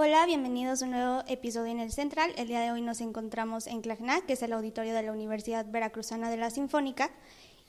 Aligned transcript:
Hola, 0.00 0.26
bienvenidos 0.26 0.80
a 0.80 0.84
un 0.84 0.92
nuevo 0.92 1.24
episodio 1.26 1.72
en 1.72 1.80
el 1.80 1.90
Central. 1.90 2.30
El 2.36 2.46
día 2.46 2.60
de 2.60 2.70
hoy 2.70 2.82
nos 2.82 3.00
encontramos 3.00 3.66
en 3.66 3.80
Clacna, 3.80 4.20
que 4.20 4.34
es 4.34 4.42
el 4.44 4.52
auditorio 4.52 4.94
de 4.94 5.02
la 5.02 5.10
Universidad 5.10 5.66
Veracruzana 5.68 6.30
de 6.30 6.36
la 6.36 6.50
Sinfónica, 6.50 7.10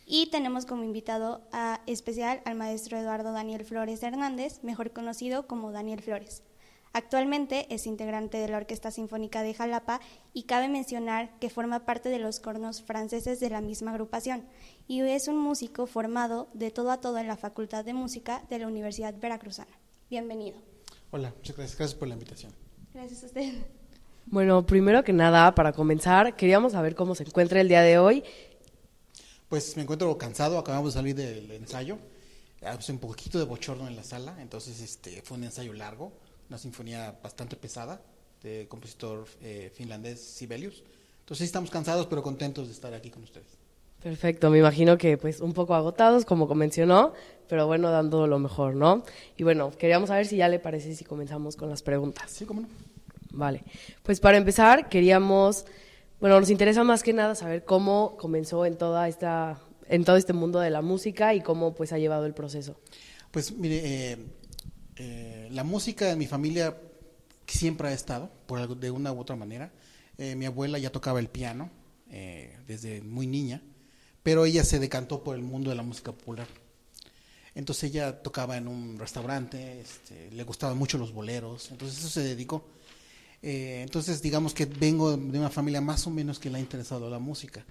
y 0.05 0.29
tenemos 0.29 0.67
como 0.67 0.83
invitado 0.83 1.41
especial 1.87 2.43
al 2.45 2.53
maestro 2.53 2.99
Eduardo 2.99 3.31
Daniel 3.31 3.65
Flores 3.65 4.03
Hernández, 4.03 4.59
mejor 4.61 4.91
conocido 4.91 5.47
como 5.47 5.71
Daniel 5.71 6.03
Flores. 6.03 6.43
Actualmente 6.93 7.65
es 7.73 7.87
integrante 7.87 8.37
de 8.37 8.47
la 8.47 8.57
Orquesta 8.57 8.91
Sinfónica 8.91 9.41
de 9.41 9.55
Jalapa 9.55 9.99
y 10.31 10.43
cabe 10.43 10.67
mencionar 10.67 11.31
que 11.39 11.49
forma 11.49 11.79
parte 11.79 12.09
de 12.09 12.19
los 12.19 12.39
cornos 12.39 12.83
franceses 12.83 13.39
de 13.39 13.49
la 13.49 13.61
misma 13.61 13.89
agrupación 13.89 14.45
y 14.87 15.01
es 15.01 15.27
un 15.27 15.39
músico 15.39 15.87
formado 15.87 16.47
de 16.53 16.69
todo 16.69 16.91
a 16.91 17.01
todo 17.01 17.17
en 17.17 17.27
la 17.27 17.37
Facultad 17.37 17.83
de 17.85 17.93
Música 17.93 18.43
de 18.51 18.59
la 18.59 18.67
Universidad 18.67 19.15
Veracruzana. 19.19 19.79
Bienvenido. 20.11 20.68
Hola, 21.11 21.33
muchas 21.35 21.55
gracias. 21.55 21.77
Gracias 21.77 21.99
por 21.99 22.07
la 22.07 22.13
invitación. 22.13 22.53
Gracias 22.93 23.23
a 23.23 23.25
usted. 23.27 23.53
Bueno, 24.25 24.65
primero 24.65 25.03
que 25.03 25.13
nada, 25.13 25.53
para 25.55 25.73
comenzar, 25.73 26.35
queríamos 26.35 26.73
saber 26.73 26.95
cómo 26.95 27.15
se 27.15 27.23
encuentra 27.23 27.61
el 27.61 27.67
día 27.67 27.81
de 27.81 27.97
hoy. 27.97 28.23
Pues 29.47 29.75
me 29.75 29.83
encuentro 29.83 30.15
cansado, 30.17 30.59
acabamos 30.59 30.93
de 30.93 30.99
salir 30.99 31.15
del 31.15 31.49
ensayo. 31.51 31.97
Hace 32.61 32.91
un 32.91 32.99
poquito 32.99 33.39
de 33.39 33.45
bochorno 33.45 33.87
en 33.87 33.95
la 33.95 34.03
sala, 34.03 34.35
entonces 34.39 34.81
este 34.81 35.21
fue 35.21 35.37
un 35.37 35.45
ensayo 35.45 35.73
largo 35.73 36.11
una 36.49 36.57
sinfonía 36.57 37.17
bastante 37.23 37.55
pesada 37.55 38.01
de 38.41 38.67
compositor 38.67 39.25
eh, 39.41 39.71
finlandés 39.73 40.19
Sibelius. 40.19 40.83
Entonces 41.19 41.45
estamos 41.45 41.69
cansados 41.69 42.07
pero 42.07 42.23
contentos 42.23 42.67
de 42.67 42.73
estar 42.73 42.93
aquí 42.93 43.09
con 43.09 43.23
ustedes. 43.23 43.57
Perfecto, 44.01 44.49
me 44.49 44.59
imagino 44.59 44.97
que 44.97 45.17
pues 45.17 45.41
un 45.41 45.53
poco 45.53 45.75
agotados, 45.75 46.25
como 46.25 46.47
mencionó, 46.55 47.13
pero 47.49 47.67
bueno, 47.67 47.91
dando 47.91 48.27
lo 48.27 48.39
mejor, 48.39 48.75
¿no? 48.75 49.03
Y 49.35 49.43
bueno, 49.43 49.71
queríamos 49.71 50.07
saber 50.07 50.27
si 50.27 50.37
ya 50.37 50.47
le 50.47 50.59
parece 50.59 50.95
si 50.95 51.03
comenzamos 51.03 51.57
con 51.57 51.69
las 51.69 51.81
preguntas. 51.81 52.31
Sí, 52.31 52.45
cómo 52.45 52.61
no. 52.61 52.67
Vale, 53.31 53.63
pues 54.03 54.19
para 54.19 54.37
empezar 54.37 54.87
queríamos, 54.87 55.65
bueno, 56.21 56.39
nos 56.39 56.49
interesa 56.49 56.83
más 56.83 57.03
que 57.03 57.11
nada 57.11 57.35
saber 57.35 57.65
cómo 57.65 58.15
comenzó 58.17 58.65
en 58.65 58.77
toda 58.77 59.07
esta, 59.07 59.59
en 59.87 60.05
todo 60.05 60.15
este 60.15 60.33
mundo 60.33 60.59
de 60.59 60.69
la 60.69 60.81
música 60.81 61.33
y 61.33 61.41
cómo 61.41 61.73
pues 61.75 61.91
ha 61.91 61.97
llevado 61.97 62.25
el 62.25 62.33
proceso. 62.33 62.79
Pues 63.31 63.51
mire, 63.51 63.81
eh, 63.83 64.17
eh, 64.95 65.47
la 65.51 65.63
música 65.63 66.09
en 66.11 66.17
mi 66.17 66.27
familia 66.27 66.75
siempre 67.47 67.89
ha 67.89 67.93
estado, 67.93 68.29
por 68.45 68.77
de 68.77 68.91
una 68.91 69.11
u 69.11 69.19
otra 69.19 69.35
manera. 69.35 69.71
Eh, 70.17 70.35
mi 70.35 70.45
abuela 70.45 70.77
ya 70.77 70.91
tocaba 70.91 71.19
el 71.19 71.27
piano 71.27 71.69
eh, 72.11 72.57
desde 72.67 73.01
muy 73.01 73.27
niña, 73.27 73.61
pero 74.23 74.45
ella 74.45 74.63
se 74.63 74.79
decantó 74.79 75.23
por 75.23 75.35
el 75.35 75.41
mundo 75.41 75.69
de 75.69 75.75
la 75.75 75.83
música 75.83 76.11
popular. 76.11 76.47
Entonces 77.59 77.91
ella 77.91 78.23
tocaba 78.23 78.55
en 78.55 78.67
un 78.69 78.97
restaurante, 78.97 79.81
este, 79.81 80.31
le 80.31 80.43
gustaban 80.43 80.77
mucho 80.77 80.97
los 80.97 81.11
boleros, 81.11 81.69
entonces 81.71 81.99
eso 81.99 82.09
se 82.09 82.21
dedicó. 82.21 82.63
entonces 83.41 84.21
digamos 84.21 84.53
que 84.53 84.65
vengo 84.65 85.15
de 85.15 85.39
una 85.39 85.49
familia 85.49 85.81
más 85.81 86.07
o 86.07 86.09
menos 86.09 86.39
que 86.39 86.49
le 86.49 86.57
ha 86.57 86.61
interesado 86.61 87.09
la 87.09 87.19
música. 87.19 87.65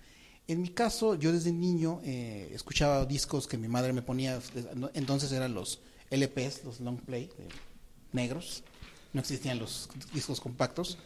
En 0.47 0.61
mi 0.63 0.69
caso, 0.69 1.15
yo 1.15 1.33
desde 1.33 1.53
niño 1.53 2.01
escuchaba 2.05 3.07
discos 3.07 3.47
que 3.47 3.57
mi 3.57 3.69
madre 3.69 3.93
me 3.93 4.03
ponía, 4.03 4.41
entonces 4.93 5.33
eran 5.33 5.55
los 5.55 5.81
LPs, 6.11 6.65
los 6.65 6.81
long 6.81 6.99
play 7.01 7.31
negros, 8.13 8.63
no 9.15 9.21
existían 9.21 9.59
los 9.59 9.89
discos 10.13 10.41
compactos, 10.41 10.99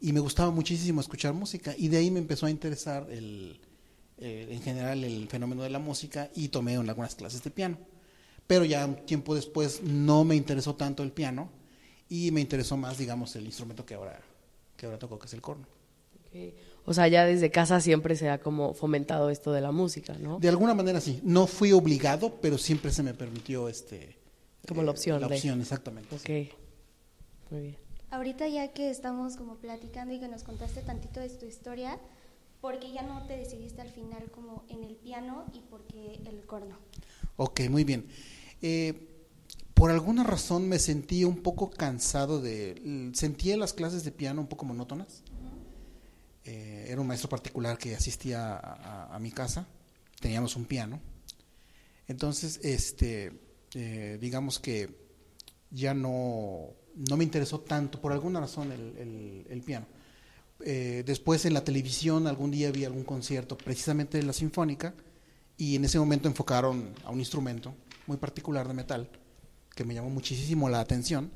y 0.00 0.12
me 0.12 0.20
gustaba 0.20 0.50
muchísimo 0.50 1.00
escuchar 1.00 1.34
música, 1.34 1.74
y 1.76 1.86
de 1.88 1.98
ahí 1.98 2.10
me 2.10 2.18
empezó 2.18 2.46
a 2.46 2.50
interesar 2.50 3.06
el, 3.10 3.60
eh, 4.18 4.48
en 4.50 4.62
general 4.62 5.02
el 5.02 5.28
fenómeno 5.28 5.62
de 5.62 5.70
la 5.70 5.80
música 5.80 6.30
y 6.36 6.48
tomé 6.48 6.76
algunas 6.76 7.14
clases 7.14 7.42
de 7.42 7.50
piano. 7.50 7.78
Pero 8.46 8.64
ya 8.64 8.84
un 8.84 8.96
tiempo 9.06 9.34
después 9.34 9.82
no 9.82 10.24
me 10.24 10.36
interesó 10.36 10.74
tanto 10.74 11.02
el 11.02 11.12
piano 11.12 11.50
y 12.08 12.30
me 12.30 12.40
interesó 12.40 12.76
más, 12.76 12.98
digamos, 12.98 13.34
el 13.36 13.46
instrumento 13.46 13.86
que 13.86 13.94
ahora, 13.94 14.20
que 14.76 14.86
ahora 14.86 14.98
toco, 14.98 15.18
que 15.18 15.26
es 15.26 15.34
el 15.34 15.40
corno. 15.40 15.66
O 16.84 16.92
sea, 16.92 17.08
ya 17.08 17.24
desde 17.24 17.50
casa 17.50 17.80
siempre 17.80 18.16
se 18.16 18.28
ha 18.28 18.38
como 18.38 18.74
fomentado 18.74 19.30
esto 19.30 19.52
de 19.52 19.60
la 19.60 19.72
música, 19.72 20.14
¿no? 20.18 20.38
De 20.38 20.48
alguna 20.48 20.74
manera 20.74 21.00
sí. 21.00 21.20
No 21.22 21.46
fui 21.46 21.72
obligado, 21.72 22.34
pero 22.40 22.58
siempre 22.58 22.90
se 22.90 23.02
me 23.02 23.14
permitió 23.14 23.68
este 23.68 24.16
como 24.66 24.82
la 24.82 24.90
opción. 24.90 25.20
La 25.20 25.28
opción, 25.28 25.60
exactamente. 25.60 26.14
Ok, 26.14 26.52
muy 27.50 27.60
bien. 27.62 27.76
Ahorita 28.10 28.48
ya 28.48 28.68
que 28.72 28.90
estamos 28.90 29.36
como 29.36 29.56
platicando 29.56 30.14
y 30.14 30.20
que 30.20 30.28
nos 30.28 30.42
contaste 30.42 30.82
tantito 30.82 31.20
de 31.20 31.28
tu 31.30 31.46
historia, 31.46 31.98
¿por 32.64 32.78
qué 32.78 32.92
ya 32.92 33.02
no 33.02 33.26
te 33.26 33.36
decidiste 33.36 33.82
al 33.82 33.90
final 33.90 34.30
como 34.30 34.64
en 34.70 34.84
el 34.84 34.96
piano 34.96 35.44
y 35.52 35.60
por 35.60 35.86
qué 35.86 36.22
el 36.24 36.46
corno? 36.46 36.78
Ok, 37.36 37.60
muy 37.68 37.84
bien. 37.84 38.06
Eh, 38.62 39.10
por 39.74 39.90
alguna 39.90 40.24
razón 40.24 40.66
me 40.66 40.78
sentí 40.78 41.24
un 41.24 41.42
poco 41.42 41.68
cansado 41.68 42.40
de... 42.40 43.10
Sentía 43.12 43.58
las 43.58 43.74
clases 43.74 44.02
de 44.02 44.12
piano 44.12 44.40
un 44.40 44.46
poco 44.46 44.64
monótonas. 44.64 45.22
Eh, 46.44 46.86
era 46.88 47.02
un 47.02 47.06
maestro 47.06 47.28
particular 47.28 47.76
que 47.76 47.94
asistía 47.94 48.56
a, 48.56 49.14
a 49.14 49.18
mi 49.18 49.30
casa. 49.30 49.66
Teníamos 50.18 50.56
un 50.56 50.64
piano. 50.64 51.00
Entonces, 52.08 52.60
este 52.62 53.44
eh, 53.74 54.18
digamos 54.20 54.60
que 54.60 54.88
ya 55.70 55.94
no, 55.94 56.68
no 56.94 57.16
me 57.16 57.24
interesó 57.24 57.60
tanto, 57.60 58.00
por 58.00 58.12
alguna 58.12 58.40
razón, 58.40 58.70
el, 58.70 59.62
piano. 59.66 59.86
Eh, 60.60 61.02
después 61.04 61.44
en 61.44 61.54
la 61.54 61.64
televisión 61.64 62.26
algún 62.26 62.50
día 62.50 62.70
vi 62.70 62.84
algún 62.84 63.04
concierto 63.04 63.56
precisamente 63.56 64.18
de 64.18 64.24
la 64.24 64.32
Sinfónica 64.32 64.94
y 65.56 65.76
en 65.76 65.84
ese 65.84 65.98
momento 65.98 66.28
enfocaron 66.28 66.94
a 67.04 67.10
un 67.10 67.18
instrumento 67.18 67.74
muy 68.06 68.16
particular 68.16 68.66
de 68.68 68.74
metal 68.74 69.08
que 69.74 69.84
me 69.84 69.94
llamó 69.94 70.10
muchísimo 70.10 70.68
la 70.68 70.80
atención 70.80 71.30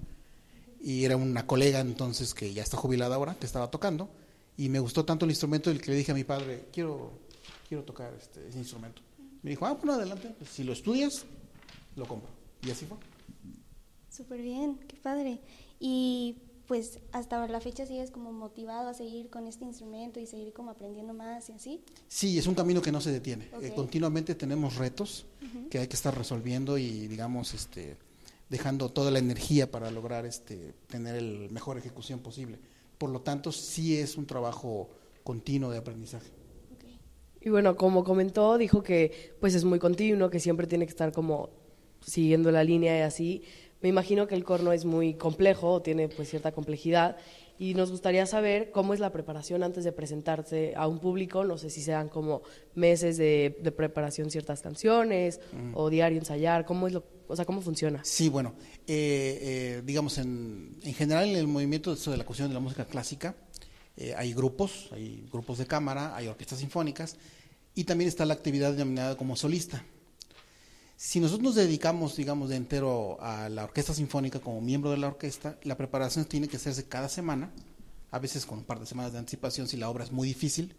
y 0.80 1.04
era 1.04 1.16
una 1.16 1.46
colega 1.46 1.80
entonces 1.80 2.34
que 2.34 2.52
ya 2.52 2.62
está 2.62 2.76
jubilada 2.76 3.16
ahora, 3.16 3.34
que 3.34 3.46
estaba 3.46 3.70
tocando 3.70 4.08
y 4.56 4.68
me 4.68 4.80
gustó 4.80 5.04
tanto 5.04 5.24
el 5.24 5.30
instrumento 5.30 5.70
el 5.70 5.80
que 5.80 5.92
le 5.92 5.96
dije 5.96 6.12
a 6.12 6.14
mi 6.14 6.24
padre, 6.24 6.66
quiero, 6.72 7.12
quiero 7.68 7.84
tocar 7.84 8.12
este, 8.14 8.46
ese 8.48 8.58
instrumento. 8.58 9.00
Me 9.42 9.50
dijo, 9.50 9.64
ah, 9.66 9.74
bueno, 9.74 9.92
adelante, 9.92 10.34
pues, 10.36 10.50
si 10.50 10.64
lo 10.64 10.72
estudias, 10.72 11.24
lo 11.94 12.06
compro. 12.06 12.28
Y 12.62 12.70
así 12.70 12.84
fue. 12.84 12.96
Súper 14.10 14.42
bien, 14.42 14.80
qué 14.88 14.96
padre. 14.96 15.38
Y 15.78 16.36
pues 16.68 17.00
hasta 17.12 17.48
la 17.48 17.60
fecha 17.60 17.86
sigues 17.86 18.10
como 18.10 18.30
motivado 18.30 18.90
a 18.90 18.94
seguir 18.94 19.30
con 19.30 19.48
este 19.48 19.64
instrumento 19.64 20.20
y 20.20 20.26
seguir 20.26 20.52
como 20.52 20.70
aprendiendo 20.70 21.14
más 21.14 21.48
y 21.48 21.52
así. 21.52 21.82
Sí, 22.08 22.38
es 22.38 22.46
un 22.46 22.54
camino 22.54 22.82
que 22.82 22.92
no 22.92 23.00
se 23.00 23.10
detiene. 23.10 23.48
Eh, 23.62 23.72
continuamente 23.74 24.34
tenemos 24.34 24.76
retos 24.76 25.26
que 25.70 25.78
hay 25.78 25.88
que 25.88 25.96
estar 25.96 26.16
resolviendo 26.16 26.76
y 26.76 27.08
digamos 27.08 27.54
este 27.54 27.96
dejando 28.50 28.90
toda 28.90 29.10
la 29.10 29.18
energía 29.18 29.70
para 29.70 29.90
lograr 29.90 30.26
este 30.26 30.74
tener 30.88 31.16
el 31.16 31.50
mejor 31.50 31.78
ejecución 31.78 32.20
posible. 32.20 32.58
Por 32.98 33.10
lo 33.10 33.22
tanto, 33.22 33.50
sí 33.50 33.96
es 33.96 34.16
un 34.16 34.26
trabajo 34.26 34.90
continuo 35.24 35.70
de 35.70 35.78
aprendizaje. 35.78 36.30
Y 37.40 37.48
bueno, 37.48 37.76
como 37.76 38.04
comentó, 38.04 38.58
dijo 38.58 38.82
que 38.82 39.34
pues 39.40 39.54
es 39.54 39.64
muy 39.64 39.78
continuo, 39.78 40.28
que 40.28 40.40
siempre 40.40 40.66
tiene 40.66 40.84
que 40.84 40.90
estar 40.90 41.12
como 41.12 41.50
siguiendo 42.00 42.50
la 42.50 42.64
línea 42.64 42.98
y 42.98 43.02
así, 43.02 43.42
me 43.80 43.88
imagino 43.88 44.26
que 44.26 44.34
el 44.34 44.44
corno 44.44 44.72
es 44.72 44.84
muy 44.84 45.14
complejo, 45.14 45.82
tiene 45.82 46.08
pues 46.08 46.28
cierta 46.30 46.52
complejidad 46.52 47.16
y 47.58 47.74
nos 47.74 47.90
gustaría 47.90 48.24
saber 48.26 48.70
cómo 48.70 48.94
es 48.94 49.00
la 49.00 49.10
preparación 49.10 49.62
antes 49.62 49.84
de 49.84 49.92
presentarse 49.92 50.74
a 50.76 50.86
un 50.86 51.00
público, 51.00 51.44
no 51.44 51.58
sé 51.58 51.70
si 51.70 51.82
sean 51.82 52.08
como 52.08 52.42
meses 52.74 53.16
de, 53.16 53.72
preparación 53.76 54.30
ciertas 54.30 54.62
canciones 54.62 55.40
mm. 55.52 55.72
o 55.74 55.90
diario 55.90 56.18
ensayar, 56.18 56.64
cómo 56.64 56.86
es 56.86 56.92
lo, 56.92 57.04
o 57.26 57.36
sea, 57.36 57.44
cómo 57.44 57.60
funciona. 57.60 58.00
Sí, 58.04 58.28
bueno, 58.28 58.54
eh, 58.86 59.38
eh, 59.42 59.82
digamos 59.84 60.18
en, 60.18 60.78
en, 60.82 60.94
general 60.94 61.28
en 61.28 61.36
el 61.36 61.46
movimiento 61.46 61.94
de 61.94 62.16
la 62.16 62.24
cuestión 62.24 62.48
de 62.48 62.54
la 62.54 62.60
música 62.60 62.84
clásica 62.84 63.34
eh, 64.00 64.14
hay 64.16 64.32
grupos, 64.32 64.88
hay 64.92 65.26
grupos 65.32 65.58
de 65.58 65.66
cámara, 65.66 66.14
hay 66.14 66.28
orquestas 66.28 66.60
sinfónicas 66.60 67.16
y 67.74 67.82
también 67.82 68.06
está 68.06 68.24
la 68.24 68.34
actividad 68.34 68.70
denominada 68.70 69.16
como 69.16 69.34
solista. 69.34 69.84
Si 71.00 71.20
nosotros 71.20 71.44
nos 71.44 71.54
dedicamos, 71.54 72.16
digamos, 72.16 72.48
de 72.48 72.56
entero 72.56 73.18
a 73.20 73.48
la 73.48 73.62
orquesta 73.62 73.94
sinfónica 73.94 74.40
como 74.40 74.60
miembro 74.60 74.90
de 74.90 74.96
la 74.96 75.06
orquesta, 75.06 75.56
la 75.62 75.76
preparación 75.76 76.24
tiene 76.24 76.48
que 76.48 76.56
hacerse 76.56 76.88
cada 76.88 77.08
semana, 77.08 77.52
a 78.10 78.18
veces 78.18 78.44
con 78.44 78.58
un 78.58 78.64
par 78.64 78.80
de 78.80 78.86
semanas 78.86 79.12
de 79.12 79.20
anticipación 79.20 79.68
si 79.68 79.76
la 79.76 79.88
obra 79.88 80.02
es 80.02 80.10
muy 80.10 80.26
difícil, 80.26 80.74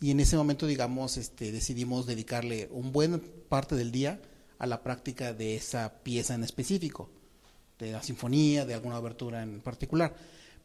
y 0.00 0.10
en 0.10 0.18
ese 0.18 0.36
momento, 0.36 0.66
digamos, 0.66 1.16
este, 1.16 1.52
decidimos 1.52 2.04
dedicarle 2.06 2.68
un 2.72 2.90
buen 2.90 3.20
parte 3.48 3.76
del 3.76 3.92
día 3.92 4.20
a 4.58 4.66
la 4.66 4.82
práctica 4.82 5.34
de 5.34 5.54
esa 5.54 6.02
pieza 6.02 6.34
en 6.34 6.42
específico, 6.42 7.08
de 7.78 7.92
la 7.92 8.02
sinfonía, 8.02 8.66
de 8.66 8.74
alguna 8.74 8.96
abertura 8.96 9.44
en 9.44 9.60
particular. 9.60 10.16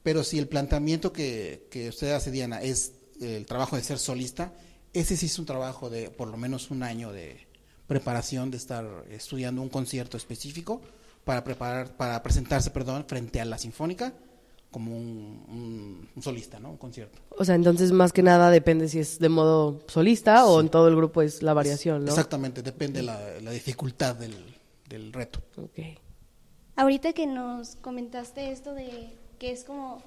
Pero 0.02 0.24
si 0.24 0.40
el 0.40 0.48
planteamiento 0.48 1.14
que, 1.14 1.68
que 1.70 1.90
usted 1.90 2.12
hace, 2.12 2.32
Diana, 2.32 2.64
es 2.64 2.94
el 3.22 3.46
trabajo 3.46 3.76
de 3.76 3.84
ser 3.84 4.00
solista, 4.00 4.52
ese 4.94 5.16
sí 5.16 5.28
es 5.28 5.38
un 5.38 5.46
trabajo 5.46 5.92
de 5.92 6.10
por 6.10 6.28
lo 6.28 6.38
menos 6.38 6.72
un 6.72 6.82
año 6.82 7.12
de, 7.12 7.45
preparación 7.88 8.52
de 8.52 8.58
estar 8.58 8.86
estudiando 9.10 9.62
un 9.62 9.70
concierto 9.70 10.18
específico 10.18 10.82
para 11.24 11.44
preparar, 11.44 11.96
para 11.96 12.22
presentarse, 12.24 12.72
perdón, 12.72 13.06
frente 13.08 13.42
a 13.42 13.46
la 13.46 13.58
sinfónica 13.58 14.14
como 14.72 14.98
un, 14.98 16.10
solista, 16.22 16.60
¿no? 16.60 16.72
Un 16.72 16.78
concierto. 16.78 17.20
O 17.38 17.46
sea, 17.46 17.56
entonces 17.56 17.94
más 17.94 18.12
que 18.12 18.22
nada 18.22 18.50
depende 18.52 18.90
si 18.90 19.00
es 19.00 19.20
de 19.20 19.30
modo 19.30 19.82
solista 19.88 20.46
o 20.46 20.60
en 20.60 20.68
todo 20.68 20.90
el 20.90 20.98
grupo 20.98 21.22
es 21.22 21.42
la 21.42 21.54
variación, 21.54 22.04
¿no? 22.04 22.10
Exactamente, 22.10 22.62
depende 22.62 23.02
la, 23.02 23.40
la 23.42 23.52
dificultad 23.52 24.16
del, 24.16 24.36
del 24.90 25.14
reto. 25.14 25.40
Ok. 25.58 25.80
Ahorita 26.76 27.14
que 27.14 27.26
nos 27.26 27.78
comentaste 27.78 28.52
esto 28.52 28.74
de 28.74 29.14
que 29.40 29.52
es 29.52 29.64
como 29.64 30.04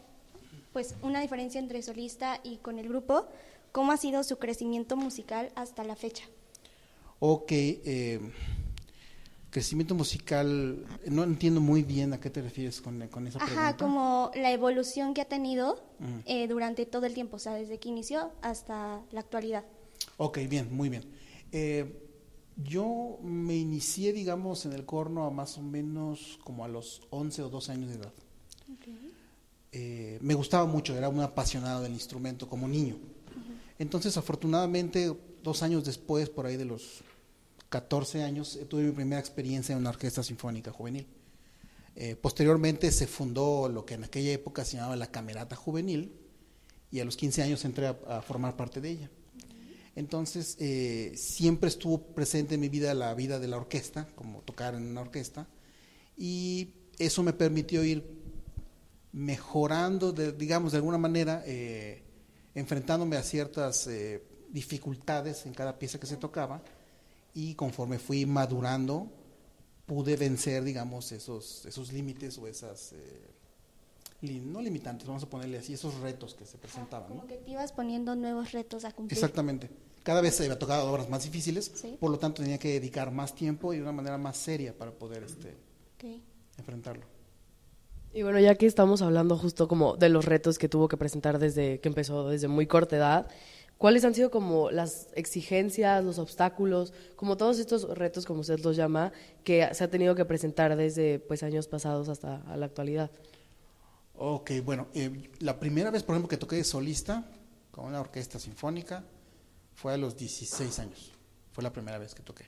pues 0.73 0.95
una 1.03 1.21
diferencia 1.21 1.59
entre 1.59 1.83
solista 1.83 2.41
y 2.45 2.59
con 2.59 2.79
el 2.79 2.89
grupo, 2.89 3.27
¿cómo 3.73 3.93
ha 3.93 3.97
sido 3.97 4.23
su 4.23 4.39
crecimiento 4.39 4.97
musical 4.97 5.51
hasta 5.55 5.83
la 5.83 5.97
fecha? 5.97 6.25
Ok, 7.21 7.51
eh, 7.51 8.21
crecimiento 9.51 9.95
musical, 9.95 10.85
no 11.07 11.25
entiendo 11.25 11.61
muy 11.61 11.83
bien 11.83 12.13
a 12.13 12.21
qué 12.21 12.31
te 12.31 12.43
refieres 12.43 12.81
con, 12.81 13.07
con 13.09 13.27
esa 13.27 13.39
pregunta. 13.39 13.69
Ajá, 13.69 13.77
como 13.77 14.31
la 14.35 14.53
evolución 14.53 15.15
que 15.15 15.23
ha 15.23 15.29
tenido 15.29 15.83
eh, 16.27 16.47
durante 16.49 16.87
todo 16.87 17.07
el 17.07 17.15
tiempo, 17.15 17.37
o 17.37 17.39
sea, 17.39 17.55
desde 17.55 17.79
que 17.79 17.89
inició 17.89 18.33
hasta 18.43 19.03
la 19.11 19.21
actualidad. 19.21 19.65
Ok, 20.17 20.39
bien, 20.49 20.75
muy 20.75 20.89
bien. 20.89 21.05
Eh, 21.53 22.05
yo 22.57 23.19
me 23.23 23.57
inicié, 23.57 24.13
digamos, 24.13 24.67
en 24.67 24.73
el 24.73 24.85
corno 24.85 25.25
a 25.25 25.31
más 25.31 25.59
o 25.59 25.63
menos 25.63 26.39
como 26.45 26.65
a 26.65 26.69
los 26.69 27.03
11 27.11 27.43
o 27.43 27.49
12 27.49 27.73
años 27.73 27.89
de 27.91 27.97
edad. 27.97 28.13
Eh, 29.71 30.19
me 30.23 30.35
gustaba 30.35 30.67
mucho, 30.67 30.97
era 30.97 31.09
un 31.09 31.21
apasionado 31.21 31.83
del 31.83 31.93
instrumento 31.93 32.49
como 32.49 32.67
niño. 32.67 32.97
Entonces, 33.79 34.17
afortunadamente, 34.17 35.15
dos 35.43 35.63
años 35.63 35.85
después, 35.85 36.29
por 36.31 36.47
ahí 36.47 36.57
de 36.57 36.65
los 36.65 37.03
14 37.69 38.23
años, 38.23 38.57
eh, 38.57 38.65
tuve 38.65 38.83
mi 38.83 38.93
primera 38.93 39.21
experiencia 39.21 39.73
en 39.73 39.81
una 39.81 39.91
orquesta 39.91 40.23
sinfónica 40.23 40.73
juvenil. 40.73 41.07
Eh, 41.95 42.17
posteriormente 42.17 42.91
se 42.93 43.07
fundó 43.07 43.69
lo 43.69 43.85
que 43.85 43.95
en 43.95 44.05
aquella 44.05 44.33
época 44.33 44.65
se 44.65 44.77
llamaba 44.77 44.97
la 44.97 45.11
Camerata 45.11 45.57
Juvenil 45.57 46.13
y 46.91 47.01
a 47.01 47.05
los 47.05 47.17
15 47.17 47.43
años 47.43 47.65
entré 47.65 47.89
a 47.89 48.23
formar 48.23 48.57
parte 48.57 48.81
de 48.81 48.91
ella. 48.91 49.11
Entonces, 49.97 50.57
eh, 50.61 51.13
siempre 51.17 51.69
estuvo 51.69 51.99
presente 51.99 52.55
en 52.55 52.61
mi 52.61 52.69
vida 52.69 52.95
la 52.95 53.13
vida 53.15 53.41
de 53.41 53.49
la 53.49 53.57
orquesta, 53.57 54.07
como 54.15 54.43
tocar 54.43 54.75
en 54.75 54.87
una 54.87 55.01
orquesta, 55.01 55.49
y 56.17 56.71
eso 56.99 57.25
me 57.25 57.33
permitió 57.33 57.85
ir 57.85 58.09
mejorando, 59.13 60.13
digamos, 60.13 60.73
de 60.73 60.79
alguna 60.79 60.99
manera, 60.99 61.45
enfrentándome 62.55 63.17
a 63.17 63.23
ciertas 63.23 63.89
dificultades 64.51 65.47
en 65.47 65.55
cada 65.55 65.79
pieza 65.79 65.99
que 65.99 66.07
se 66.07 66.17
tocaba, 66.17 66.63
y 67.39 67.55
conforme 67.55 67.99
fui 67.99 68.27
madurando, 68.27 69.11
pude 69.87 70.17
vencer, 70.17 70.65
digamos, 70.65 71.13
esos, 71.13 71.65
esos 71.67 71.93
límites 71.93 72.37
o 72.39 72.49
esas 72.49 72.95
no 74.21 74.61
limitantes, 74.61 75.07
vamos 75.07 75.23
a 75.23 75.31
ponerle 75.31 75.59
así, 75.59 75.75
esos 75.75 75.95
retos 76.01 76.35
que 76.35 76.45
se 76.45 76.59
presentaban. 76.59 77.09
Como 77.09 77.27
que 77.29 77.37
te 77.37 77.53
ibas 77.53 77.71
poniendo 77.71 78.17
nuevos 78.17 78.51
retos 78.51 78.85
a 78.85 78.91
cumplir. 78.91 79.17
Exactamente 79.17 79.71
cada 80.09 80.23
vez 80.23 80.37
se 80.37 80.45
había 80.45 80.59
tocado 80.59 80.91
obras 80.91 81.11
más 81.11 81.25
difíciles, 81.25 81.71
por 82.01 82.11
lo 82.11 82.19
tanto 82.19 82.43
tenía 82.43 82.57
que 82.57 82.73
dedicar 82.73 83.11
más 83.11 83.35
tiempo 83.35 83.75
y 83.75 83.77
de 83.77 83.83
una 83.83 83.93
manera 83.93 84.17
más 84.17 84.39
seria 84.39 84.73
para 84.73 84.91
poder 84.91 85.23
este, 85.23 85.55
enfrentarlo. 86.57 87.05
Y 88.15 88.23
bueno, 88.23 88.41
ya 88.41 88.55
que 88.55 88.65
estamos 88.65 89.03
hablando 89.03 89.37
justo 89.37 89.69
como 89.69 89.99
de 89.99 90.09
los 90.09 90.25
retos 90.25 90.57
que 90.57 90.67
tuvo 90.67 90.89
que 90.89 90.97
presentar 90.97 91.39
desde 91.39 91.81
que 91.81 91.89
empezó, 91.89 92.27
desde 92.27 92.49
muy 92.49 92.67
corta 92.67 92.97
edad, 92.97 93.29
¿cuáles 93.79 94.05
han 94.05 94.15
sido 94.15 94.31
como 94.31 94.71
las 94.71 95.09
exigencias, 95.15 96.05
los 96.05 96.19
obstáculos, 96.19 96.93
como 97.17 97.37
todos 97.37 97.59
estos 97.59 97.89
retos, 97.97 98.27
como 98.27 98.41
usted 98.41 98.59
los 98.61 98.77
llama, 98.77 99.13
que 99.45 99.67
se 99.73 99.85
ha 99.85 99.91
tenido 99.91 100.15
que 100.15 100.25
presentar 100.25 100.77
desde 100.77 101.19
pues 101.19 101.43
años 101.43 101.69
pasados 101.69 102.09
hasta 102.09 102.45
la 102.57 102.67
actualidad? 102.67 103.11
Ok, 104.15 104.51
bueno, 104.65 104.89
eh, 104.95 105.31
la 105.39 105.59
primera 105.59 105.91
vez, 105.91 106.03
por 106.03 106.15
ejemplo, 106.15 106.29
que 106.29 106.37
toqué 106.37 106.57
de 106.57 106.65
solista 106.65 107.25
con 107.71 107.87
una 107.87 108.01
orquesta 108.01 108.39
sinfónica, 108.39 109.05
fue 109.75 109.95
a 109.95 109.97
los 109.97 110.17
16 110.17 110.79
años. 110.81 111.13
Fue 111.53 111.63
la 111.63 111.73
primera 111.73 111.99
vez 111.99 112.15
que 112.15 112.23
toqué. 112.23 112.47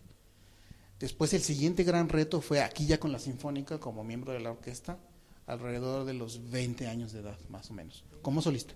Después 1.00 1.32
el 1.32 1.40
siguiente 1.40 1.82
gran 1.82 2.10
reto 2.10 2.42
fue 2.42 2.60
aquí 2.60 2.86
ya 2.86 3.00
con 3.00 3.10
la 3.10 3.18
Sinfónica 3.18 3.80
como 3.80 4.04
miembro 4.04 4.34
de 4.34 4.40
la 4.40 4.50
orquesta, 4.50 4.98
alrededor 5.46 6.04
de 6.04 6.12
los 6.12 6.50
20 6.50 6.86
años 6.88 7.12
de 7.12 7.20
edad, 7.20 7.38
más 7.48 7.70
o 7.70 7.74
menos, 7.74 8.04
como 8.20 8.42
solista. 8.42 8.74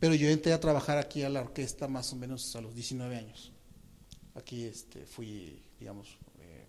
Pero 0.00 0.14
yo 0.14 0.28
entré 0.28 0.52
a 0.52 0.60
trabajar 0.60 0.98
aquí 0.98 1.22
a 1.22 1.28
la 1.28 1.42
orquesta 1.42 1.86
más 1.86 2.12
o 2.12 2.16
menos 2.16 2.56
a 2.56 2.60
los 2.60 2.74
19 2.74 3.16
años. 3.16 3.52
Aquí 4.34 4.64
este, 4.64 5.04
fui, 5.04 5.62
digamos, 5.78 6.18
eh, 6.40 6.66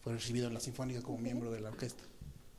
fue 0.00 0.14
recibido 0.14 0.46
en 0.46 0.54
la 0.54 0.60
Sinfónica 0.60 1.02
como 1.02 1.18
miembro 1.18 1.50
de 1.50 1.60
la 1.60 1.68
orquesta. 1.68 2.04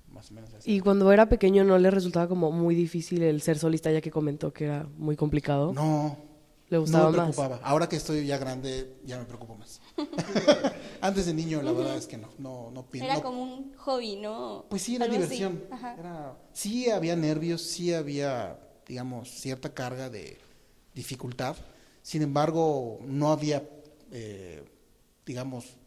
Más 0.09 0.29
o 0.29 0.33
menos 0.33 0.53
así. 0.53 0.69
¿Y 0.69 0.81
cuando 0.81 1.09
era 1.11 1.29
pequeño 1.29 1.63
no 1.63 1.77
le 1.79 1.89
resultaba 1.89 2.27
como 2.27 2.51
muy 2.51 2.75
difícil 2.75 3.23
el 3.23 3.41
ser 3.41 3.57
solista, 3.57 3.91
ya 3.91 4.01
que 4.01 4.11
comentó 4.11 4.51
que 4.51 4.65
era 4.65 4.85
muy 4.97 5.15
complicado? 5.15 5.71
No, 5.73 6.17
no 6.69 7.11
me 7.11 7.17
preocupaba. 7.17 7.59
Ahora 7.63 7.89
que 7.89 7.97
estoy 7.97 8.25
ya 8.25 8.37
grande, 8.37 8.95
ya 9.05 9.17
me 9.17 9.25
preocupo 9.25 9.55
más. 9.55 9.81
Antes 11.01 11.25
de 11.25 11.33
niño, 11.33 11.61
la 11.61 11.73
verdad 11.73 11.97
es 11.97 12.07
que 12.07 12.17
no, 12.17 12.29
no, 12.37 12.71
no 12.71 12.85
Era 12.93 13.21
como 13.21 13.41
un 13.41 13.73
hobby, 13.77 14.15
¿no? 14.15 14.65
Pues 14.69 14.81
sí, 14.81 14.95
era 14.95 15.07
diversión. 15.07 15.63
sí 16.53 16.89
había 16.89 17.15
nervios, 17.15 17.61
sí 17.61 17.93
había, 17.93 18.57
digamos, 18.91 19.29
cierta 19.29 19.73
carga 19.73 20.09
de 20.09 20.37
dificultad. 20.93 21.55
Sin 22.01 22.23
embargo, 22.23 22.99
no 23.05 23.31
había, 23.31 23.63
eh, 24.11 24.65
digamos, 25.25 25.77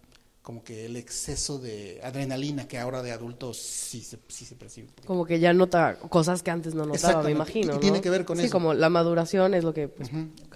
como 0.40 0.64
que 0.64 0.86
el 0.86 0.96
exceso 0.96 1.58
de 1.58 2.00
adrenalina 2.02 2.66
que 2.66 2.78
ahora 2.78 3.02
de 3.02 3.12
adultos 3.12 3.58
sí 3.58 4.00
se, 4.00 4.18
sí 4.28 4.46
se 4.46 4.54
percibe. 4.54 4.88
Como 5.04 5.26
que 5.26 5.38
ya 5.38 5.52
nota 5.52 5.98
cosas 5.98 6.42
que 6.42 6.50
antes 6.50 6.74
no 6.74 6.86
notaba, 6.86 7.22
me 7.22 7.32
imagino. 7.32 7.76
Y 7.76 7.78
tiene 7.78 8.00
que 8.00 8.08
ver 8.08 8.24
con 8.24 8.38
eso. 8.38 8.46
Sí, 8.46 8.50
como 8.50 8.72
la 8.72 8.88
maduración 8.88 9.52
es 9.52 9.64
lo 9.64 9.74
que... 9.74 9.88
Pues, 9.88 10.08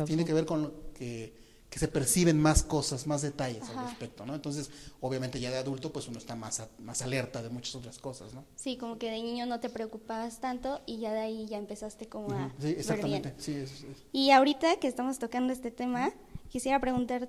tiene 0.06 0.24
que 0.24 0.32
ver 0.32 0.46
con 0.46 0.72
que, 0.94 1.34
que, 1.78 1.86
se 1.86 1.88
perciben 1.88 2.40
más 2.40 2.62
cosas, 2.62 3.06
más 3.06 3.22
detalles 3.22 3.68
al 3.70 3.86
respecto, 3.86 4.26
¿no? 4.26 4.34
Entonces, 4.34 4.70
obviamente 5.00 5.40
ya 5.40 5.50
de 5.50 5.58
adulto, 5.58 5.92
pues 5.92 6.08
uno 6.08 6.18
está 6.18 6.34
más, 6.34 6.62
más 6.78 7.02
alerta 7.02 7.42
de 7.42 7.48
muchas 7.50 7.74
otras 7.74 7.98
cosas, 7.98 8.34
¿no? 8.34 8.44
Sí, 8.56 8.76
como 8.76 8.98
que 8.98 9.10
de 9.10 9.22
niño 9.22 9.46
no 9.46 9.60
te 9.60 9.68
preocupabas 9.68 10.40
tanto 10.40 10.80
y 10.86 10.98
ya 10.98 11.12
de 11.12 11.20
ahí 11.20 11.46
ya 11.46 11.58
empezaste 11.58 12.08
como 12.08 12.32
a... 12.32 12.52
Sí, 12.60 12.68
exactamente. 12.68 13.34
Sí, 13.38 13.64
Y 14.12 14.30
ahorita 14.30 14.76
que 14.80 14.88
estamos 14.88 15.18
tocando 15.18 15.52
este 15.52 15.70
tema, 15.70 16.12
quisiera 16.48 16.80
preguntar 16.80 17.28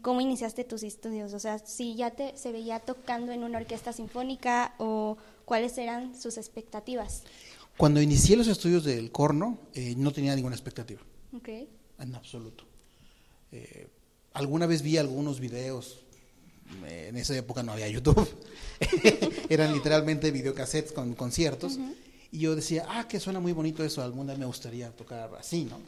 cómo 0.00 0.20
iniciaste 0.22 0.64
tus 0.64 0.82
estudios, 0.82 1.34
o 1.34 1.38
sea, 1.38 1.58
si 1.58 1.94
ya 1.94 2.10
te 2.10 2.34
se 2.38 2.52
veía 2.52 2.80
tocando 2.80 3.32
en 3.32 3.44
una 3.44 3.58
orquesta 3.58 3.92
sinfónica 3.92 4.74
o 4.78 5.18
cuáles 5.44 5.76
eran 5.76 6.18
sus 6.18 6.38
expectativas. 6.38 7.22
Cuando 7.76 8.00
inicié 8.00 8.36
los 8.36 8.48
estudios 8.48 8.84
del 8.84 9.12
corno, 9.12 9.58
eh, 9.74 9.94
no 9.96 10.10
tenía 10.10 10.34
ninguna 10.34 10.54
expectativa. 10.54 11.02
Okay. 11.36 11.68
En 11.98 12.14
absoluto. 12.14 12.64
Eh, 13.52 13.88
alguna 14.32 14.66
vez 14.66 14.82
vi 14.82 14.98
algunos 14.98 15.40
videos, 15.40 16.00
en 16.84 17.16
esa 17.16 17.36
época 17.36 17.62
no 17.62 17.72
había 17.72 17.88
YouTube, 17.88 18.28
eran 19.48 19.72
literalmente 19.72 20.30
videocassettes 20.30 20.92
con 20.92 21.14
conciertos. 21.14 21.78
Y 22.32 22.40
yo 22.40 22.56
decía, 22.56 22.84
ah, 22.88 23.06
que 23.08 23.20
suena 23.20 23.38
muy 23.38 23.52
bonito 23.52 23.84
eso, 23.84 24.02
algún 24.02 24.26
día 24.26 24.36
me 24.36 24.46
gustaría 24.46 24.90
tocar 24.90 25.30
así, 25.38 25.64
¿no? 25.64 25.78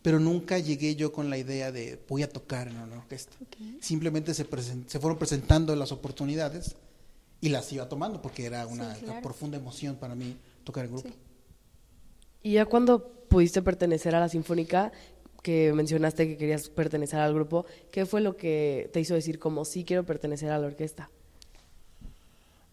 Pero 0.00 0.18
nunca 0.18 0.58
llegué 0.58 0.96
yo 0.96 1.12
con 1.12 1.28
la 1.28 1.36
idea 1.36 1.70
de 1.70 2.00
voy 2.08 2.22
a 2.22 2.28
tocar 2.28 2.68
en 2.68 2.78
una 2.78 2.96
orquesta. 2.96 3.36
Simplemente 3.80 4.32
se, 4.34 4.46
se 4.86 5.00
fueron 5.00 5.18
presentando 5.18 5.76
las 5.76 5.92
oportunidades 5.92 6.76
y 7.42 7.50
las 7.50 7.70
iba 7.72 7.88
tomando 7.88 8.22
porque 8.22 8.46
era 8.46 8.66
una, 8.66 8.96
profunda 9.20 9.58
emoción 9.58 9.96
para 9.96 10.14
mí 10.14 10.36
tocar 10.64 10.86
en 10.86 10.92
grupo. 10.92 11.10
¿Y 12.42 12.52
ya 12.52 12.64
cuando 12.64 13.06
pudiste 13.28 13.60
pertenecer 13.62 14.14
a 14.14 14.20
la 14.20 14.28
Sinfónica, 14.28 14.92
que 15.42 15.72
mencionaste 15.72 16.26
que 16.26 16.36
querías 16.36 16.68
pertenecer 16.68 17.20
al 17.20 17.34
grupo, 17.34 17.66
¿qué 17.90 18.06
fue 18.06 18.20
lo 18.20 18.36
que 18.36 18.88
te 18.92 19.00
hizo 19.00 19.14
decir 19.14 19.38
como 19.38 19.64
sí 19.64 19.84
quiero 19.84 20.04
pertenecer 20.04 20.50
a 20.50 20.58
la 20.58 20.66
orquesta? 20.66 21.10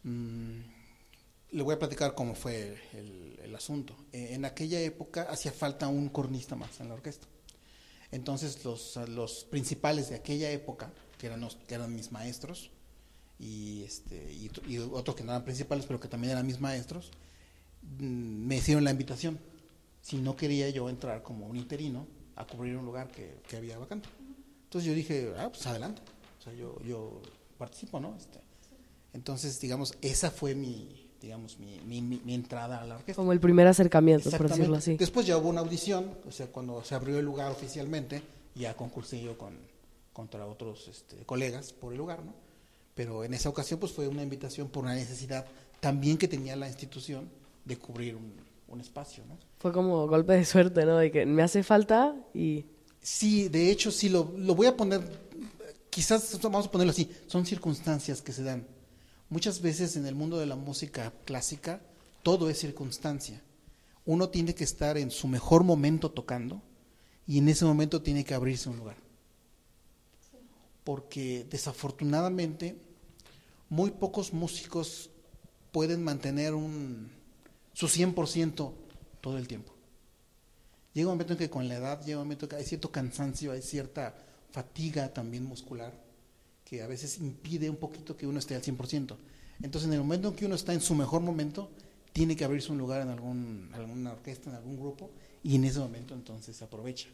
Mm 0.04 0.80
le 1.52 1.64
voy 1.64 1.76
a 1.76 1.80
platicar 1.80 2.14
cómo 2.16 2.36
fue 2.36 2.78
el, 2.94 3.56
asunto. 3.56 3.96
Eh, 4.14 4.36
en 4.36 4.46
aquella 4.46 4.80
época 4.80 5.24
hacía 5.24 5.52
falta 5.52 5.90
un 5.90 6.08
cornista 6.08 6.56
más 6.56 6.80
en 6.80 6.88
la 6.88 6.94
orquesta. 6.94 7.28
Entonces 8.12 8.64
los, 8.64 9.48
principales 9.50 10.10
de 10.10 10.16
aquella 10.16 10.50
época, 10.52 10.94
que 11.18 11.28
eran, 11.28 11.94
mis 11.94 12.12
maestros, 12.14 12.72
y, 13.38 13.84
este, 13.84 14.32
y, 14.32 14.78
otros 14.78 15.16
que 15.16 15.24
no 15.24 15.32
eran 15.32 15.44
principales, 15.44 15.86
pero 15.86 16.00
que 16.00 16.08
también 16.08 16.32
eran 16.32 16.46
mis 16.46 16.62
maestros, 16.62 17.12
mm, 17.98 18.48
me 18.48 18.58
hicieron 18.58 18.86
la 18.86 18.92
invitación. 18.92 19.40
Si 20.02 20.18
no 20.18 20.38
quería 20.38 20.70
yo 20.70 20.88
entrar 20.90 21.22
como 21.22 21.48
un 21.48 21.58
interino 21.58 22.08
a 22.40 22.46
cubrir 22.46 22.78
un 22.78 22.86
lugar 22.86 23.10
que, 23.12 23.42
que 23.48 23.58
había 23.58 23.78
vacante. 23.78 24.10
Entonces 24.64 24.88
yo 24.90 24.96
dije, 24.96 25.34
ah, 25.38 25.50
pues 25.50 25.66
adelante. 25.68 26.02
O 26.40 26.42
sea, 26.42 26.54
yo, 26.54 26.80
yo 26.82 27.22
participo, 27.58 28.00
¿no? 28.00 28.16
Este, 28.18 28.40
entonces, 29.14 29.60
digamos, 29.60 29.94
esa 30.02 30.32
fue 30.32 30.56
mi, 30.56 31.10
digamos, 31.22 31.60
mi, 31.60 32.02
mi, 32.02 32.34
entrada 32.34 32.82
a 32.82 32.86
la 32.86 32.96
orquesta. 32.96 33.20
Como 33.20 33.34
el 33.34 33.42
primer 33.42 33.68
acercamiento, 33.68 34.32
por 34.32 34.48
decirlo 34.48 34.78
así. 34.78 34.96
Después 34.96 35.28
ya 35.28 35.38
hubo 35.38 35.50
una 35.50 35.60
audición, 35.60 36.18
o 36.28 36.32
sea, 36.32 36.48
cuando 36.48 36.84
se 36.84 36.96
abrió 36.96 37.20
el 37.20 37.26
lugar 37.26 37.52
oficialmente, 37.52 38.22
ya 38.56 38.74
concursé 38.74 39.22
yo 39.22 39.38
con, 39.38 39.58
contra 40.14 40.46
otros 40.46 40.88
este, 40.88 41.18
colegas 41.26 41.74
por 41.74 41.92
el 41.92 41.98
lugar, 41.98 42.24
¿no? 42.24 42.34
Pero 42.96 43.24
en 43.26 43.34
esa 43.34 43.50
ocasión, 43.50 43.80
pues 43.80 43.92
fue 43.92 44.08
una 44.08 44.24
invitación 44.24 44.70
por 44.70 44.84
una 44.84 44.96
necesidad 44.96 45.46
también 45.82 46.18
que 46.18 46.28
tenía 46.28 46.56
la 46.56 46.68
institución 46.68 47.30
de 47.66 47.78
cubrir 47.78 48.16
un, 48.16 48.34
un 48.70 48.82
espacio, 48.82 49.26
¿no? 49.28 49.38
Fue 49.60 49.72
como 49.72 50.08
golpe 50.08 50.34
de 50.34 50.46
suerte, 50.46 50.86
¿no? 50.86 50.98
De 50.98 51.12
que 51.12 51.26
me 51.26 51.44
hace 51.44 51.64
falta 51.64 52.16
y... 52.34 52.66
Sí, 53.02 53.48
de 53.48 53.72
hecho, 53.72 53.92
sí, 53.92 54.10
lo, 54.10 54.34
lo 54.38 54.56
voy 54.56 54.68
a 54.68 54.76
poner, 54.76 55.02
quizás 55.90 56.40
vamos 56.42 56.68
a 56.68 56.72
ponerlo 56.72 56.92
así, 56.92 57.10
son 57.28 57.46
circunstancias 57.46 58.22
que 58.22 58.34
se 58.34 58.44
dan 58.44 58.66
Muchas 59.30 59.62
veces 59.62 59.96
en 59.96 60.08
el 60.08 60.16
mundo 60.16 60.40
de 60.40 60.48
la 60.48 60.56
música 60.56 61.14
clásica 61.24 61.82
todo 62.24 62.50
es 62.50 62.58
circunstancia. 62.58 63.42
Uno 64.06 64.30
tiene 64.30 64.56
que 64.56 64.64
estar 64.64 64.98
en 64.98 65.12
su 65.12 65.28
mejor 65.28 65.64
momento 65.64 66.10
tocando 66.10 66.64
y 67.28 67.38
en 67.38 67.48
ese 67.48 67.64
momento 67.64 68.02
tiene 68.02 68.26
que 68.26 68.34
abrirse 68.34 68.70
un 68.70 68.78
lugar. 68.78 68.98
Porque 70.84 71.46
desafortunadamente 71.48 72.76
muy 73.70 73.92
pocos 73.92 74.34
músicos 74.34 75.12
pueden 75.72 76.04
mantener 76.04 76.56
un, 76.56 77.12
su 77.80 77.88
100% 77.88 78.74
todo 79.22 79.38
el 79.38 79.48
tiempo. 79.48 79.72
Llega 80.94 81.08
un 81.08 81.14
momento 81.14 81.32
en 81.32 81.40
que 81.40 81.50
con 81.50 81.70
la 81.70 81.78
edad, 81.78 82.04
llega 82.04 82.18
un 82.18 82.26
momento 82.26 82.44
en 82.44 82.50
que 82.50 82.56
hay 82.58 82.66
cierto 82.66 82.92
cansancio, 82.92 83.54
hay 83.54 83.62
cierta 83.62 84.18
fatiga 84.52 85.14
también 85.14 85.46
muscular, 85.46 85.94
que 86.66 86.82
a 86.82 86.88
veces 86.88 87.20
impide 87.20 87.70
un 87.70 87.78
poquito 87.78 88.18
que 88.18 88.28
uno 88.28 88.40
esté 88.40 88.56
al 88.56 88.64
100%. 88.64 89.16
Entonces, 89.64 89.88
en 89.88 89.94
el 89.94 90.00
momento 90.00 90.28
en 90.28 90.36
que 90.36 90.46
uno 90.46 90.56
está 90.56 90.74
en 90.74 90.82
su 90.82 90.94
mejor 90.94 91.22
momento, 91.22 91.70
tiene 92.12 92.36
que 92.36 92.44
abrirse 92.44 92.70
un 92.70 92.80
lugar 92.80 93.02
en 93.02 93.12
algún, 93.12 93.70
alguna 93.74 94.12
orquesta, 94.12 94.50
en 94.50 94.58
algún 94.58 94.78
grupo, 94.78 95.10
y 95.42 95.56
en 95.56 95.64
ese 95.64 95.80
momento 95.80 96.14
entonces 96.14 96.58
se 96.58 96.66
aprovecha. 96.66 97.08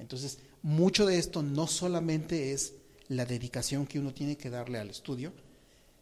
Entonces, 0.00 0.40
mucho 0.62 1.06
de 1.06 1.16
esto 1.16 1.44
no 1.44 1.68
solamente 1.68 2.52
es 2.52 2.74
la 3.06 3.24
dedicación 3.24 3.86
que 3.86 4.00
uno 4.00 4.12
tiene 4.12 4.36
que 4.36 4.50
darle 4.50 4.80
al 4.80 4.90
estudio, 4.90 5.32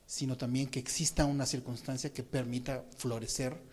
sino 0.06 0.38
también 0.38 0.68
que 0.68 0.78
exista 0.78 1.26
una 1.26 1.44
circunstancia 1.44 2.14
que 2.14 2.22
permita 2.22 2.82
florecer 2.96 3.68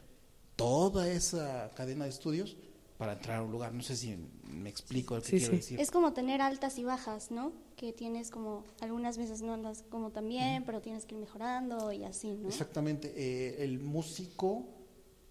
toda 0.57 1.09
esa 1.09 1.71
cadena 1.75 2.03
de 2.03 2.09
estudios 2.09 2.57
para 2.97 3.13
entrar 3.13 3.37
a 3.37 3.43
un 3.43 3.51
lugar. 3.51 3.73
No 3.73 3.83
sé 3.83 3.95
si 3.95 4.17
me 4.43 4.69
explico 4.69 5.15
lo 5.15 5.21
que 5.21 5.37
quiero 5.37 5.53
decir. 5.53 5.79
Es 5.79 5.91
como 5.91 6.11
tener 6.13 6.41
altas 6.41 6.77
y 6.77 6.83
bajas, 6.83 7.31
¿no? 7.31 7.53
Que 7.77 7.93
tienes 7.93 8.31
como, 8.31 8.65
algunas 8.81 9.17
veces 9.17 9.41
no 9.41 9.53
andas 9.53 9.85
como 9.89 10.09
tan 10.11 10.27
bien, 10.27 10.63
pero 10.65 10.81
tienes 10.81 11.05
que 11.05 11.15
ir 11.15 11.21
mejorando 11.21 11.91
y 11.91 12.03
así, 12.03 12.31
¿no? 12.31 12.49
Exactamente. 12.49 13.13
Eh, 13.15 13.63
el 13.63 13.79
músico 13.79 14.65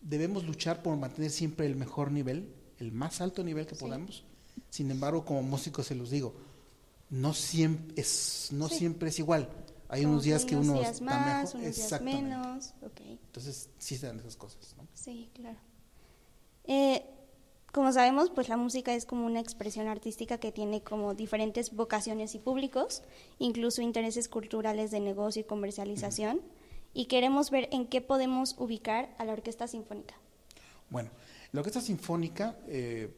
debemos 0.00 0.44
luchar 0.44 0.82
por 0.82 0.96
mantener 0.96 1.30
siempre 1.30 1.66
el 1.66 1.76
mejor 1.76 2.12
nivel, 2.12 2.54
el 2.78 2.92
más 2.92 3.20
alto 3.20 3.42
nivel 3.42 3.66
que 3.66 3.74
podamos. 3.74 4.24
Sin 4.70 4.90
embargo, 4.90 5.24
como 5.24 5.42
músico 5.42 5.82
se 5.82 5.96
los 5.96 6.10
digo, 6.10 6.34
no 7.10 7.34
siempre 7.34 8.00
es, 8.00 8.50
no 8.52 8.68
siempre 8.68 9.08
es 9.08 9.18
igual. 9.18 9.48
Hay 9.88 10.04
unos 10.04 10.24
días 10.24 10.44
que 10.44 10.56
uno 10.56 10.74
días 10.74 11.00
más, 11.00 11.54
unos 11.54 11.76
días 11.76 12.00
menos. 12.00 12.74
Entonces, 13.08 13.70
sí 13.78 13.96
se 13.96 14.06
dan 14.06 14.18
esas 14.18 14.36
cosas, 14.36 14.74
¿no? 14.76 14.86
Sí, 14.94 15.30
claro. 15.34 15.58
Eh, 16.64 17.04
como 17.72 17.92
sabemos, 17.92 18.30
pues 18.30 18.48
la 18.48 18.56
música 18.56 18.94
es 18.94 19.04
como 19.04 19.26
una 19.26 19.38
expresión 19.40 19.86
artística 19.86 20.38
que 20.38 20.50
tiene 20.50 20.82
como 20.82 21.14
diferentes 21.14 21.74
vocaciones 21.74 22.34
y 22.34 22.38
públicos, 22.38 23.02
incluso 23.38 23.82
intereses 23.82 24.28
culturales 24.28 24.90
de 24.90 25.00
negocio 25.00 25.42
y 25.42 25.44
comercialización, 25.44 26.40
y 26.94 27.04
queremos 27.04 27.50
ver 27.50 27.68
en 27.72 27.86
qué 27.86 28.00
podemos 28.00 28.54
ubicar 28.58 29.14
a 29.18 29.26
la 29.26 29.34
Orquesta 29.34 29.68
Sinfónica. 29.68 30.14
Bueno, 30.88 31.10
la 31.52 31.60
Orquesta 31.60 31.82
Sinfónica 31.82 32.56
eh, 32.66 33.14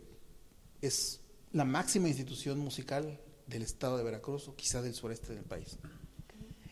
es 0.83 1.21
la 1.53 1.65
máxima 1.65 2.09
institución 2.09 2.59
musical 2.59 3.21
del 3.47 3.63
estado 3.63 3.97
de 3.97 4.03
Veracruz 4.03 4.49
o 4.49 4.57
quizá 4.57 4.83
del 4.83 4.95
sureste 4.95 5.35
del 5.35 5.45
país. 5.45 5.79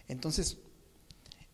Entonces, 0.09 0.59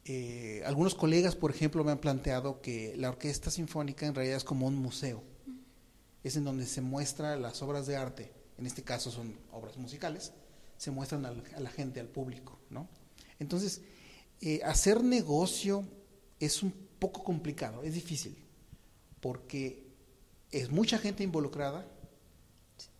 eh, 0.04 0.62
algunos 0.66 0.94
colegas, 0.94 1.36
por 1.36 1.50
ejemplo, 1.50 1.84
me 1.84 1.92
han 1.92 2.00
planteado 2.00 2.60
que 2.60 2.94
la 2.96 3.10
Orquesta 3.10 3.50
Sinfónica 3.50 4.06
en 4.06 4.14
realidad 4.14 4.36
es 4.36 4.44
como 4.44 4.66
un 4.66 4.76
museo 4.76 5.22
es 6.22 6.36
en 6.36 6.44
donde 6.44 6.66
se 6.66 6.80
muestra 6.80 7.36
las 7.36 7.62
obras 7.62 7.86
de 7.86 7.96
arte, 7.96 8.32
en 8.58 8.66
este 8.66 8.82
caso 8.82 9.10
son 9.10 9.36
obras 9.50 9.76
musicales, 9.76 10.32
se 10.76 10.90
muestran 10.90 11.26
a 11.26 11.32
la, 11.32 11.70
gente, 11.70 12.00
al 12.00 12.08
público, 12.08 12.58
¿no? 12.70 12.88
Entonces, 13.38 13.82
eh, 14.40 14.60
hacer 14.64 15.02
negocio 15.02 15.84
es 16.38 16.62
un 16.62 16.72
poco 16.98 17.24
complicado, 17.24 17.82
es 17.82 17.94
difícil, 17.94 18.36
porque 19.20 19.86
es 20.50 20.70
mucha 20.70 20.98
gente 20.98 21.24
involucrada 21.24 21.86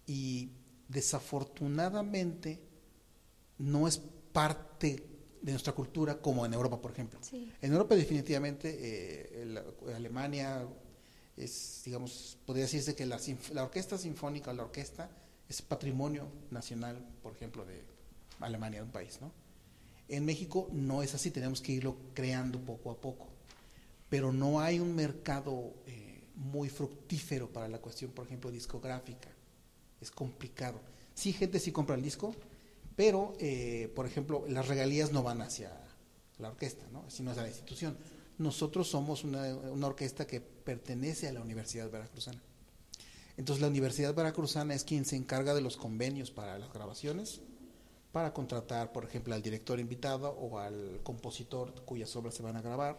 y 0.07 0.51
desafortunadamente 0.89 2.61
no 3.59 3.87
es 3.87 4.01
parte 4.33 5.07
de 5.43 5.51
nuestra 5.51 5.73
cultura 5.73 6.21
como 6.21 6.47
en 6.47 6.55
Europa, 6.55 6.81
por 6.81 6.93
ejemplo. 6.93 7.19
En 7.61 7.73
Europa 7.73 7.97
definitivamente 7.97 8.79
eh, 8.81 9.65
Alemania, 9.95 10.67
es, 11.37 11.83
digamos, 11.85 12.39
podría 12.47 12.65
decirse 12.65 12.95
que 12.95 13.05
la, 13.05 13.21
la 13.53 13.65
orquesta 13.65 13.99
sinfónica 13.99 14.53
o 14.53 14.55
la 14.55 14.63
orquesta 14.63 15.11
es 15.49 15.61
patrimonio 15.61 16.29
nacional, 16.51 17.05
por 17.23 17.33
ejemplo, 17.33 17.65
de 17.65 17.83
Alemania, 18.41 18.81
de 18.81 18.87
un 18.87 18.93
país, 18.93 19.19
¿no? 19.21 19.33
En 20.09 20.25
México 20.25 20.69
no 20.73 21.03
es 21.03 21.15
así, 21.15 21.31
tenemos 21.31 21.61
que 21.61 21.73
irlo 21.73 21.97
creando 22.15 22.61
poco 22.61 22.91
a 22.91 23.01
poco, 23.01 23.29
pero 24.09 24.33
no 24.33 24.61
hay 24.61 24.79
un 24.79 24.95
mercado 24.95 25.75
eh, 25.87 26.29
muy 26.37 26.69
fructífero 26.69 27.49
para 27.49 27.69
la 27.69 27.79
cuestión, 27.79 28.11
por 28.13 28.27
ejemplo, 28.27 28.51
discográfica. 28.51 29.31
Es 30.01 30.11
complicado. 30.11 30.81
Sí, 31.15 31.33
gente 31.33 31.59
sí 31.59 31.73
compra 31.73 31.97
el 31.97 32.03
disco, 32.03 32.35
pero, 32.97 33.35
eh, 33.39 33.91
por 33.95 34.07
ejemplo, 34.07 34.45
las 34.49 34.69
regalías 34.69 35.13
no 35.13 35.23
van 35.23 35.43
hacia 35.43 35.71
la 36.39 36.49
orquesta, 36.49 36.87
¿no? 36.93 37.09
sino 37.09 37.31
hacia 37.31 37.43
la 37.43 37.49
institución. 37.49 37.97
Nosotros 38.39 38.89
somos 38.89 39.25
una, 39.25 39.47
orquesta 39.87 40.27
que 40.27 40.41
pertenece 40.41 41.29
a 41.29 41.33
la 41.33 41.41
Universidad 41.41 41.91
Veracruzana. 41.91 42.43
Entonces 43.37 43.63
la 43.63 43.69
Universidad 43.69 44.15
Veracruzana 44.15 44.75
es 44.75 44.85
quien 44.85 45.05
se 45.05 45.17
encarga 45.17 45.55
de 45.55 45.61
los 45.61 45.77
convenios 45.77 46.31
para 46.31 46.59
las 46.59 46.73
grabaciones, 46.73 47.41
para 48.11 48.35
contratar, 48.35 48.93
por 48.93 49.05
ejemplo, 49.05 49.35
al 49.35 49.43
director 49.43 49.81
invitado 49.81 50.31
o 50.31 50.59
al 50.59 51.01
compositor 51.03 51.73
cuyas 51.85 52.15
obras 52.17 52.35
se 52.35 52.43
van 52.43 52.57
a 52.57 52.63
grabar, 52.63 52.99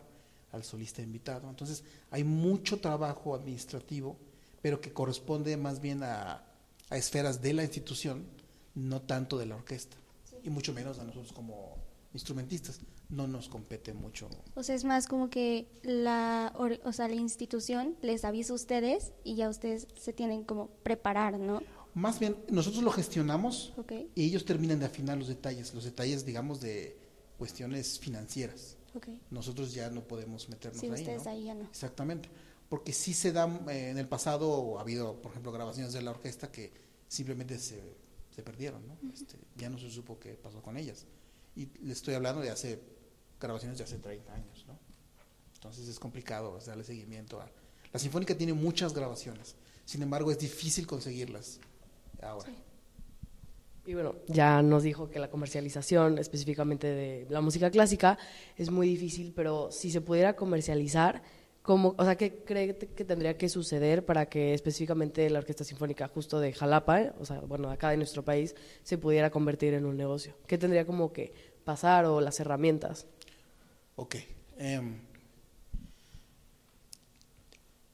al 0.52 0.64
solista 0.64 1.02
invitado. 1.02 1.50
Entonces 1.50 1.84
hay 2.10 2.24
mucho 2.24 2.80
trabajo 2.80 3.36
administrativo, 3.36 4.18
pero 4.62 4.80
que 4.80 4.94
corresponde 4.94 5.58
más 5.58 5.82
bien 5.82 6.02
a, 6.04 6.48
esferas 6.90 7.42
de 7.42 7.54
la 7.54 7.64
institución, 7.64 8.26
no 8.76 9.02
tanto 9.02 9.38
de 9.38 9.46
la 9.46 9.56
orquesta, 9.56 9.98
y 10.44 10.50
mucho 10.50 10.74
menos 10.74 11.00
a 11.00 11.04
nosotros 11.04 11.34
como 11.34 11.78
instrumentistas 12.14 12.82
no 13.10 13.28
nos 13.28 13.48
compete 13.48 13.94
mucho. 13.94 14.30
O 14.56 14.64
sea, 14.64 14.76
es 14.76 14.84
más 14.84 15.08
como 15.08 15.30
que 15.30 15.68
la, 15.84 16.54
o 16.84 16.92
sea, 16.92 17.08
la 17.08 17.16
institución 17.16 17.96
les 18.02 18.26
avisa 18.26 18.54
a 18.54 18.56
ustedes 18.56 19.14
y 19.24 19.36
ya 19.36 19.50
ustedes 19.50 19.88
se 19.96 20.14
tienen 20.14 20.44
como 20.44 20.70
preparar, 20.84 21.40
¿no? 21.40 21.62
Más 21.94 22.20
bien, 22.20 22.36
nosotros 22.50 22.84
lo 22.84 22.92
gestionamos 22.92 23.74
y 24.16 24.26
ellos 24.26 24.46
terminan 24.46 24.80
de 24.80 24.86
afinar 24.86 25.18
los 25.18 25.28
detalles, 25.28 25.74
los 25.76 25.84
detalles, 25.84 26.26
digamos, 26.26 26.60
de 26.60 26.98
cuestiones 27.38 28.00
financieras. 28.00 28.78
Nosotros 29.30 29.74
ya 29.74 29.90
no 29.90 30.02
podemos 30.02 30.50
meternos 30.50 30.80
sí, 30.80 30.88
ahí. 30.88 30.94
Ustedes 30.94 31.28
ahí 31.28 31.46
ya 31.46 31.56
no. 31.56 31.66
Exactamente. 31.66 32.30
Porque 32.70 32.94
sí 32.94 33.14
se 33.14 33.32
dan, 33.32 33.68
eh, 33.70 33.90
en 33.90 33.98
el 33.98 34.08
pasado 34.08 34.78
ha 34.78 34.82
habido, 34.82 35.22
por 35.22 35.32
ejemplo, 35.32 35.52
grabaciones 35.52 35.94
de 35.94 36.02
la 36.02 36.12
orquesta 36.12 36.52
que 36.52 36.72
simplemente 37.08 37.60
se, 37.60 37.84
se 38.34 38.44
perdieron, 38.44 38.88
¿no? 38.88 38.98
este, 39.14 39.38
ya 39.56 39.70
no 39.70 39.78
se 39.78 39.90
supo 39.90 40.20
qué 40.20 40.34
pasó 40.34 40.62
con 40.62 40.78
ellas. 40.78 41.06
Y 41.56 41.68
le 41.86 41.94
estoy 41.94 42.16
hablando 42.16 42.42
de 42.42 42.50
hace 42.50 42.80
grabaciones 43.40 43.78
de 43.78 43.84
hace 43.84 44.00
30 44.00 44.34
años, 44.34 44.66
¿no? 44.68 44.78
Entonces 45.56 45.88
es 45.88 46.00
complicado 46.00 46.60
darle 46.66 46.84
seguimiento 46.84 47.40
a... 47.40 47.50
La 47.92 48.00
Sinfónica 48.00 48.36
tiene 48.36 48.54
muchas 48.54 48.94
grabaciones, 48.94 49.56
sin 49.86 50.02
embargo 50.02 50.32
es 50.32 50.40
difícil 50.40 50.88
conseguirlas 50.88 51.60
ahora. 52.22 52.50
Y 53.86 53.94
bueno, 53.94 54.16
ya 54.28 54.62
nos 54.62 54.84
dijo 54.84 55.10
que 55.10 55.20
la 55.20 55.30
comercialización 55.30 56.18
específicamente 56.18 56.88
de 56.88 57.28
la 57.30 57.42
música 57.42 57.70
clásica 57.70 58.18
es 58.58 58.72
muy 58.72 58.88
difícil, 58.88 59.34
pero 59.36 59.72
si 59.72 59.92
se 59.92 60.00
pudiera 60.00 60.36
comercializar, 60.36 61.22
¿cómo, 61.64 61.96
o 61.98 62.04
sea, 62.04 62.16
¿qué 62.16 62.44
cree 62.44 62.78
que 62.78 63.06
tendría 63.06 63.38
que 63.38 63.50
suceder 63.50 64.06
para 64.06 64.28
que 64.28 64.54
específicamente 64.54 65.28
la 65.30 65.40
Orquesta 65.40 65.64
Sinfónica 65.64 66.08
justo 66.08 66.40
de 66.40 66.54
Jalapa, 66.54 67.14
o 67.20 67.26
sea, 67.26 67.40
bueno, 67.40 67.72
acá 67.72 67.90
de 67.90 67.98
nuestro 67.98 68.24
país, 68.24 68.56
se 68.84 69.00
pudiera 69.00 69.32
convertir 69.32 69.74
en 69.74 69.86
un 69.86 69.98
negocio? 69.98 70.36
¿Qué 70.46 70.60
tendría 70.60 70.86
como 70.86 71.12
que 71.12 71.34
pasar 71.64 72.06
o 72.06 72.22
las 72.22 72.40
herramientas? 72.40 73.08
Ok. 73.96 74.16
Em, 74.58 75.00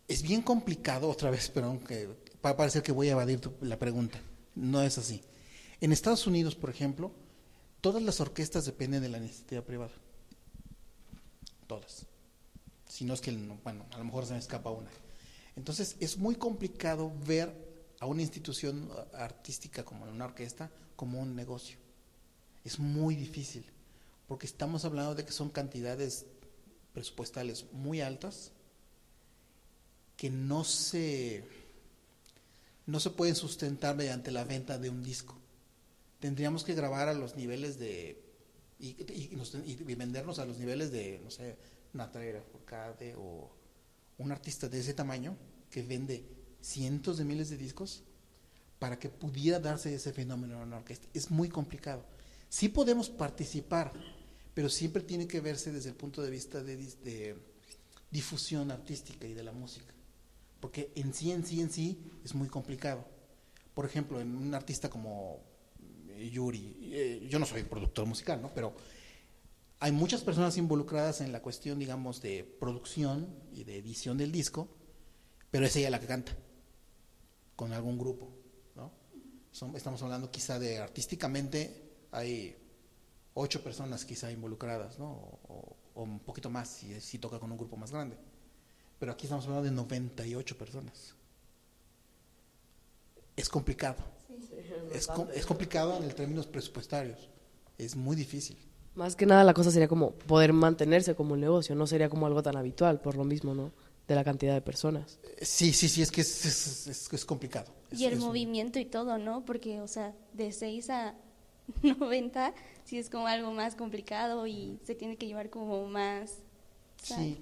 es 0.08 0.24
bien 0.24 0.42
complicado, 0.42 1.10
otra 1.10 1.30
vez, 1.30 1.50
pero 1.54 1.68
aunque 1.68 2.10
va 2.44 2.52
a 2.52 2.58
parecer 2.58 2.84
que 2.84 2.92
voy 2.92 3.08
a 3.10 3.14
evadir 3.14 3.40
la 3.62 3.78
pregunta. 3.78 4.20
No 4.56 4.82
es 4.82 4.98
así. 4.98 5.22
En 5.80 5.92
Estados 5.92 6.28
Unidos, 6.28 6.56
por 6.56 6.70
ejemplo, 6.70 7.12
todas 7.80 8.02
las 8.02 8.20
orquestas 8.20 8.66
dependen 8.66 9.02
de 9.02 9.10
la 9.10 9.20
iniciativa 9.20 9.62
privada. 9.62 9.94
Todas. 11.68 12.09
Si 13.00 13.06
no 13.06 13.14
es 13.14 13.22
que, 13.22 13.32
bueno, 13.64 13.86
a 13.94 13.98
lo 13.98 14.04
mejor 14.04 14.26
se 14.26 14.34
me 14.34 14.40
escapa 14.40 14.72
una. 14.72 14.90
Entonces, 15.56 15.96
es 16.02 16.18
muy 16.18 16.36
complicado 16.36 17.14
ver 17.26 17.56
a 17.98 18.06
una 18.06 18.22
institución 18.22 18.90
artística 19.14 19.86
como 19.86 20.04
una 20.04 20.26
orquesta 20.26 20.70
como 20.98 21.22
un 21.22 21.34
negocio. 21.34 21.78
Es 22.66 22.78
muy 22.78 23.16
difícil 23.16 23.64
porque 24.28 24.48
estamos 24.48 24.84
hablando 24.84 25.16
de 25.16 25.24
que 25.24 25.32
son 25.32 25.50
cantidades 25.50 26.26
presupuestales 26.94 27.68
muy 27.72 28.02
altas 28.02 28.52
que 30.18 30.30
no 30.30 30.66
se 30.66 31.46
no 32.86 33.00
se 33.00 33.12
pueden 33.12 33.36
sustentar 33.36 33.96
mediante 33.96 34.30
la 34.30 34.44
venta 34.44 34.78
de 34.78 34.90
un 34.90 35.04
disco. 35.04 35.38
Tendríamos 36.20 36.66
que 36.66 36.74
grabar 36.74 37.08
a 37.08 37.14
los 37.14 37.38
niveles 37.38 37.80
de 37.80 38.22
y, 38.78 38.94
vendernos 39.96 40.38
a 40.40 40.46
los 40.46 40.58
niveles 40.58 40.92
de 40.92 41.22
no 41.24 41.32
sé 41.32 41.79
Natalia 41.94 42.42
Furcade 42.52 43.16
o 43.16 43.50
un 44.18 44.32
artista 44.32 44.68
de 44.68 44.80
ese 44.80 44.94
tamaño 44.94 45.36
que 45.72 45.82
vende 45.82 46.26
cientos 46.62 47.18
de 47.18 47.26
miles 47.26 47.50
de 47.50 47.58
discos 47.58 48.04
para 48.80 48.98
que 48.98 49.10
pudiera 49.10 49.60
darse 49.60 49.94
ese 49.94 50.14
fenómeno 50.14 50.56
en 50.56 50.68
una 50.68 50.78
orquesta. 50.78 51.08
Es 51.14 51.30
muy 51.32 51.50
complicado. 51.50 52.04
Sí 52.50 52.70
podemos 52.70 53.10
participar, 53.10 53.94
pero 54.54 54.70
siempre 54.70 55.04
tiene 55.04 55.28
que 55.28 55.42
verse 55.42 55.72
desde 55.72 55.90
el 55.90 55.96
punto 55.96 56.22
de 56.22 56.30
vista 56.30 56.64
de, 56.64 56.78
de 56.78 57.36
difusión 58.10 58.72
artística 58.72 59.28
y 59.28 59.34
de 59.34 59.44
la 59.44 59.52
música. 59.52 59.94
Porque 60.60 60.92
en 60.96 61.14
sí, 61.14 61.32
en 61.32 61.46
sí, 61.46 61.62
en 61.62 61.70
sí 61.70 62.00
es 62.24 62.34
muy 62.34 62.48
complicado. 62.48 63.06
Por 63.74 63.86
ejemplo, 63.86 64.20
en 64.20 64.36
un 64.36 64.54
artista 64.54 64.90
como 64.90 65.40
eh, 66.10 66.30
Yuri, 66.30 66.78
eh, 66.82 67.28
yo 67.30 67.40
no 67.40 67.46
soy 67.46 67.64
productor 67.64 68.06
musical, 68.06 68.42
¿no? 68.42 68.52
Pero 68.54 68.76
hay 69.80 69.92
muchas 69.92 70.22
personas 70.22 70.58
involucradas 70.58 71.22
en 71.22 71.32
la 71.32 71.42
cuestión, 71.42 71.80
digamos, 71.80 72.22
de 72.22 72.44
producción 72.44 73.34
y 73.54 73.64
de 73.64 73.78
edición 73.78 74.18
del 74.18 74.32
disco, 74.32 74.68
pero 75.52 75.66
es 75.66 75.76
ella 75.76 75.90
la 75.90 76.00
que 76.00 76.08
canta, 76.08 76.36
con 77.56 77.72
algún 77.72 77.98
grupo, 77.98 78.30
¿no? 78.76 78.92
estamos 79.76 80.02
hablando 80.04 80.32
quizá 80.32 80.60
de 80.60 80.80
artísticamente, 80.80 81.92
hay 82.12 82.58
ocho 83.34 83.64
personas 83.64 84.04
quizá 84.04 84.32
involucradas, 84.32 85.00
¿no? 85.00 85.12
O, 85.48 85.76
un 85.96 86.20
poquito 86.20 86.50
más 86.50 86.70
si, 86.70 87.00
si 87.02 87.20
toca 87.20 87.40
con 87.40 87.52
un 87.52 87.58
grupo 87.58 87.76
más 87.76 87.92
grande. 87.92 88.18
Pero 89.00 89.12
aquí 89.12 89.26
estamos 89.26 89.46
hablando 89.46 89.66
de 89.66 89.76
98 89.76 90.58
personas. 90.58 91.14
Es 93.36 93.50
complicado. 93.50 93.98
es, 94.94 95.10
es 95.34 95.46
complicado 95.46 95.98
en 95.98 96.04
el 96.04 96.16
términos 96.16 96.48
presupuestarios. 96.48 97.30
Es 97.78 97.98
muy 97.98 98.16
difícil. 98.16 98.58
Más 99.00 99.16
que 99.16 99.26
nada 99.26 99.46
la 99.46 99.54
cosa 99.54 99.72
sería 99.72 99.88
como 99.88 100.12
poder 100.12 100.52
mantenerse 100.52 101.16
como 101.16 101.34
un 101.34 101.40
negocio, 101.40 101.74
no 101.74 101.88
sería 101.88 102.10
como 102.10 102.26
algo 102.26 102.44
tan 102.44 102.58
habitual, 102.58 103.00
por 103.00 103.16
lo 103.16 103.24
mismo, 103.24 103.56
¿no? 103.56 103.72
De 104.10 104.14
la 104.14 104.26
cantidad 104.26 104.54
de 104.54 104.60
personas. 104.60 105.20
Sí, 105.42 105.72
sí, 105.72 105.88
sí, 105.88 106.02
es 106.02 106.12
que 106.12 106.20
es, 106.20 106.86
es, 106.86 107.14
es 107.14 107.26
complicado. 107.26 107.72
y 107.94 108.04
el 108.04 108.18
movimiento 108.18 108.78
y 108.78 108.84
todo, 108.84 109.18
¿no? 109.18 109.46
Porque, 109.46 109.80
o 109.80 109.88
sea, 109.88 110.14
de 110.34 110.52
6 110.52 110.90
a 110.90 111.16
90 111.82 112.54
sí 112.84 112.98
es 112.98 113.10
como 113.10 113.28
algo 113.28 113.54
más 113.54 113.76
complicado 113.76 114.46
y 114.48 114.78
se 114.84 114.96
tiene 114.96 115.16
que 115.16 115.28
llevar 115.28 115.50
como 115.50 115.88
más... 115.88 116.40
Sí, 117.02 117.42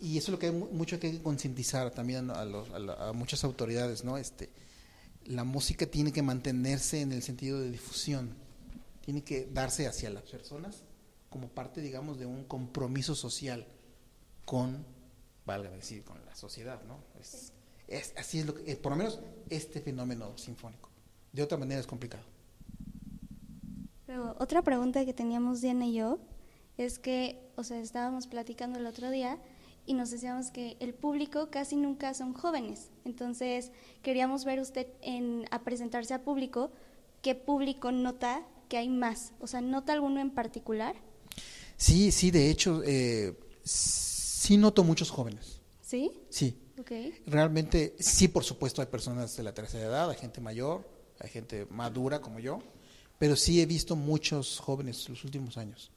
y 0.00 0.18
eso 0.18 0.26
es 0.26 0.28
lo 0.28 0.38
que 0.38 0.46
hay 0.46 0.52
mucho 0.52 1.00
que 1.00 1.20
concientizar 1.20 1.90
también 1.90 2.30
a, 2.30 2.42
a, 2.42 3.12
muchas 3.12 3.42
autoridades, 3.42 4.04
¿no? 4.04 4.18
Este, 4.18 4.50
la 5.24 5.42
música 5.42 5.84
tiene 5.86 6.12
que 6.12 6.22
mantenerse 6.22 7.00
en 7.00 7.10
el 7.10 7.24
sentido 7.24 7.58
de 7.58 7.72
difusión, 7.72 8.36
tiene 9.04 9.24
que 9.24 9.48
darse 9.52 9.88
hacia 9.88 10.08
las 10.08 10.22
personas 10.22 10.84
como 11.32 11.48
parte, 11.48 11.80
digamos, 11.80 12.18
de 12.18 12.26
un 12.26 12.44
compromiso 12.44 13.16
social 13.16 13.66
con, 14.44 14.86
valga 15.44 15.70
decir, 15.70 16.04
con 16.04 16.24
la 16.24 16.36
sociedad, 16.36 16.80
¿no? 16.84 16.98
Es, 17.88 18.14
así 18.16 18.38
es 18.38 18.46
lo 18.46 18.54
que, 18.54 18.70
eh, 18.70 18.76
por 18.76 18.92
lo 18.92 18.96
menos 18.96 19.18
este 19.50 19.80
fenómeno 19.80 20.38
sinfónico. 20.38 20.88
De 21.32 21.42
otra 21.42 21.58
manera 21.58 21.80
es 21.80 21.86
complicado. 21.86 22.22
Pero 24.06 24.36
otra 24.38 24.62
pregunta 24.62 25.04
que 25.04 25.12
teníamos 25.12 25.60
Diana 25.60 25.86
y 25.86 25.94
yo 25.94 26.18
es 26.76 26.98
que, 26.98 27.50
o 27.56 27.64
sea, 27.64 27.80
estábamos 27.80 28.26
platicando 28.26 28.78
el 28.78 28.86
otro 28.86 29.10
día 29.10 29.38
y 29.86 29.94
nos 29.94 30.10
decíamos 30.10 30.50
que 30.50 30.76
el 30.80 30.94
público 30.94 31.50
casi 31.50 31.76
nunca 31.76 32.14
son 32.14 32.34
jóvenes. 32.34 32.90
Entonces, 33.04 33.72
queríamos 34.02 34.44
ver 34.44 34.60
usted 34.60 34.86
en, 35.00 35.46
a 35.50 35.62
presentarse 35.62 36.14
a 36.14 36.22
público, 36.22 36.70
qué 37.20 37.34
público 37.34 37.90
nota 37.90 38.46
que 38.68 38.78
hay 38.78 38.88
más? 38.88 39.32
O 39.40 39.46
sea, 39.46 39.60
¿nota 39.60 39.92
alguno 39.92 40.20
en 40.20 40.30
particular? 40.30 40.96
Sí, 41.82 42.12
sí, 42.12 42.30
de 42.30 42.48
hecho, 42.48 42.80
eh, 42.84 43.36
sí 43.64 44.56
noto 44.56 44.84
muchos 44.84 45.10
jóvenes. 45.10 45.58
¿Sí? 45.80 46.12
Sí. 46.30 46.56
Okay. 46.78 47.20
Realmente, 47.26 47.96
sí, 47.98 48.28
por 48.28 48.44
supuesto, 48.44 48.82
hay 48.82 48.86
personas 48.86 49.36
de 49.36 49.42
la 49.42 49.52
tercera 49.52 49.86
edad, 49.86 50.08
hay 50.08 50.16
gente 50.16 50.40
mayor, 50.40 50.88
hay 51.18 51.28
gente 51.28 51.66
madura 51.70 52.20
como 52.20 52.38
yo, 52.38 52.60
pero 53.18 53.34
sí 53.34 53.60
he 53.60 53.66
visto 53.66 53.96
muchos 53.96 54.60
jóvenes 54.60 55.08
los 55.08 55.24
últimos 55.24 55.58
años. 55.58 55.90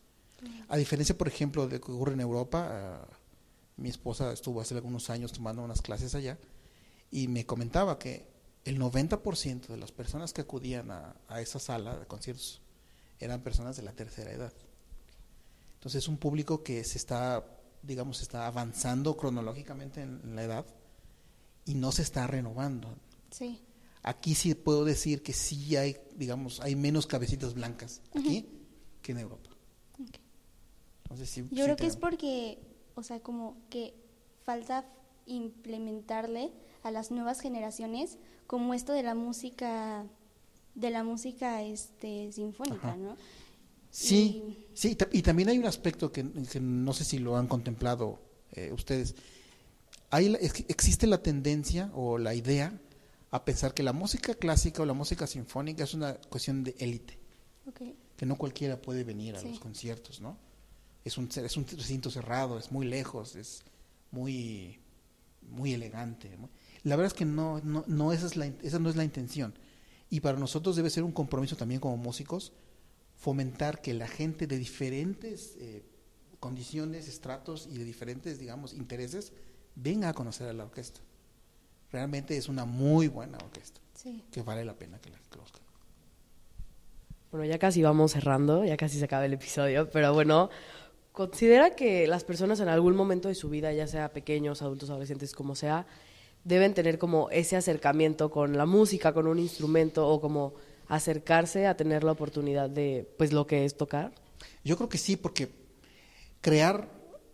A 0.69 0.77
diferencia, 0.77 1.15
por 1.15 1.27
ejemplo, 1.27 1.67
de 1.67 1.77
lo 1.77 1.85
que 1.85 1.91
ocurre 1.91 2.13
en 2.13 2.21
Europa, 2.21 2.67
ah, 2.67 3.07
mi 3.77 3.89
esposa 3.89 4.33
estuvo 4.33 4.61
hace 4.61 4.73
algunos 4.73 5.11
años 5.11 5.33
tomando 5.33 5.61
unas 5.61 5.83
clases 5.83 6.15
allá 6.15 6.39
y 7.11 7.27
me 7.27 7.45
comentaba 7.45 7.99
que 7.99 8.25
el 8.63 8.79
90% 8.79 9.67
de 9.67 9.77
las 9.77 9.91
personas 9.91 10.33
que 10.33 10.41
acudían 10.41 10.89
a, 10.89 11.15
a, 11.27 11.41
esa 11.41 11.59
sala 11.59 11.95
de 11.95 12.07
conciertos 12.07 12.59
eran 13.19 13.43
personas 13.43 13.77
de 13.77 13.83
la 13.83 13.91
tercera 13.91 14.31
edad. 14.31 14.51
Entonces 15.85 16.05
es 16.05 16.07
un 16.07 16.17
público 16.17 16.63
que 16.63 16.83
se 16.83 16.97
está, 16.97 17.45
digamos, 17.83 18.23
está 18.23 18.47
avanzando 18.47 19.15
cronológicamente 19.15 20.01
en, 20.01 20.35
la 20.35 20.41
edad 20.41 20.65
y 21.63 21.75
no 21.75 21.91
se 21.91 22.01
está 22.01 22.25
renovando. 22.25 22.97
Sí. 23.29 23.61
Aquí 24.01 24.33
sí 24.33 24.55
puedo 24.55 24.83
decir 24.83 25.21
que 25.21 25.31
sí 25.31 25.75
hay, 25.75 25.97
digamos, 26.15 26.59
hay 26.59 26.75
menos 26.75 27.05
cabecitas 27.05 27.53
blancas 27.53 28.01
aquí 28.17 28.47
que 29.03 29.11
en 29.11 29.19
Europa. 29.19 29.51
Entonces, 31.03 31.29
sí, 31.29 31.47
Yo 31.51 31.65
creo 31.65 31.75
que 31.75 31.85
es 31.85 31.97
porque, 31.97 32.57
o 32.95 33.03
sea, 33.03 33.19
como 33.19 33.55
que 33.69 33.93
falta 34.43 34.91
implementarle 35.27 36.51
a 36.81 36.89
las 36.89 37.11
nuevas 37.11 37.41
generaciones 37.41 38.17
como 38.47 38.73
esto 38.73 38.91
de 38.91 39.03
la 39.03 39.13
música 39.13 40.03
de 40.73 40.89
la 40.89 41.03
música 41.03 41.61
este 41.61 42.31
sinfónica, 42.31 42.97
¿no? 42.97 43.15
Sí, 43.95 44.43
y, 44.45 44.67
sí, 44.73 44.97
y 45.13 45.21
también 45.21 45.47
hay 45.47 45.57
un 45.57 45.65
aspecto 45.65 46.11
que, 46.11 46.21
no 46.21 46.91
sé 46.91 47.05
si 47.05 47.17
lo 47.17 47.37
han 47.37 47.47
contemplado 47.47 48.19
eh, 48.51 48.73
ustedes. 48.73 49.15
Hay, 50.09 50.35
existe 50.67 51.07
la 51.07 51.23
tendencia 51.23 51.89
o 51.93 52.17
la 52.17 52.35
idea 52.35 52.77
a 53.31 53.45
pensar 53.45 53.73
que 53.73 53.83
la 53.83 53.93
música 53.93 54.35
clásica 54.35 54.83
o 54.83 54.85
la 54.85 54.91
música 54.91 55.27
sinfónica 55.27 55.85
es 55.85 55.93
una 55.93 56.15
cuestión 56.15 56.65
de 56.65 56.75
élite. 56.77 57.17
Que 58.17 58.25
no 58.25 58.37
cualquiera 58.37 58.81
puede 58.81 59.05
venir 59.05 59.37
a 59.37 59.41
los 59.41 59.61
conciertos, 59.61 60.19
¿no? 60.19 60.37
Es 61.05 61.17
un, 61.17 61.29
es 61.33 61.55
un 61.55 61.65
recinto 61.65 62.11
cerrado, 62.11 62.59
es 62.59 62.73
muy 62.73 62.85
lejos, 62.85 63.37
es 63.37 63.63
muy, 64.11 64.77
muy 65.41 65.73
elegante. 65.73 66.37
La 66.83 66.97
verdad 66.97 67.13
es 67.13 67.17
que 67.17 67.25
no, 67.25 67.61
no, 67.63 67.85
no 67.87 68.11
esa, 68.11 68.25
es 68.25 68.35
la, 68.35 68.47
esa 68.61 68.77
no 68.77 68.89
es 68.89 68.97
la 68.97 69.05
intención. 69.05 69.57
Y 70.09 70.19
para 70.19 70.37
nosotros 70.37 70.75
debe 70.75 70.89
ser 70.89 71.03
un 71.03 71.13
compromiso 71.13 71.55
también 71.55 71.79
como 71.79 71.95
músicos 71.95 72.51
fomentar 73.15 73.81
que 73.81 73.93
la 73.93 74.07
gente 74.07 74.47
de 74.47 74.57
diferentes 74.57 75.55
eh, 75.59 75.83
condiciones, 76.39 77.07
estratos 77.07 77.67
y 77.71 77.77
de 77.77 77.83
diferentes, 77.83 78.39
digamos, 78.39 78.73
intereses 78.73 79.33
venga 79.75 80.09
a 80.09 80.13
conocer 80.13 80.47
a 80.47 80.53
la 80.53 80.63
orquesta. 80.63 81.01
Realmente 81.91 82.37
es 82.37 82.49
una 82.49 82.65
muy 82.65 83.07
buena 83.07 83.37
orquesta 83.37 83.81
que 84.31 84.41
vale 84.41 84.63
la 84.63 84.77
pena 84.77 84.99
que 84.99 85.09
la 85.09 85.17
conozcan. 85.29 85.63
Bueno, 87.31 87.45
ya 87.45 87.57
casi 87.57 87.81
vamos 87.81 88.11
cerrando, 88.11 88.63
ya 88.63 88.77
casi 88.77 88.99
se 88.99 89.05
acaba 89.05 89.25
el 89.25 89.33
episodio, 89.33 89.89
pero 89.89 90.13
bueno, 90.13 90.49
considera 91.11 91.71
que 91.71 92.07
las 92.07 92.23
personas 92.23 92.59
en 92.59 92.67
algún 92.67 92.95
momento 92.95 93.27
de 93.27 93.35
su 93.35 93.49
vida, 93.49 93.73
ya 93.73 93.87
sea 93.87 94.13
pequeños, 94.13 94.61
adultos, 94.61 94.89
adolescentes, 94.89 95.33
como 95.33 95.55
sea, 95.55 95.85
deben 96.43 96.73
tener 96.73 96.99
como 96.99 97.29
ese 97.31 97.55
acercamiento 97.55 98.29
con 98.29 98.55
la 98.55 98.65
música, 98.65 99.13
con 99.13 99.27
un 99.27 99.39
instrumento 99.39 100.07
o 100.07 100.21
como 100.21 100.53
acercarse 100.87 101.67
a 101.67 101.77
tener 101.77 102.03
la 102.03 102.11
oportunidad 102.11 102.69
de 102.69 103.09
pues 103.17 103.33
lo 103.33 103.47
que 103.47 103.65
es 103.65 103.77
tocar? 103.77 104.13
Yo 104.63 104.77
creo 104.77 104.89
que 104.89 104.97
sí, 104.97 105.15
porque 105.15 105.49
crear, 106.41 106.89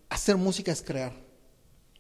hacer 0.10 0.38
música 0.38 0.72
es 0.72 0.82
crear. 0.82 1.14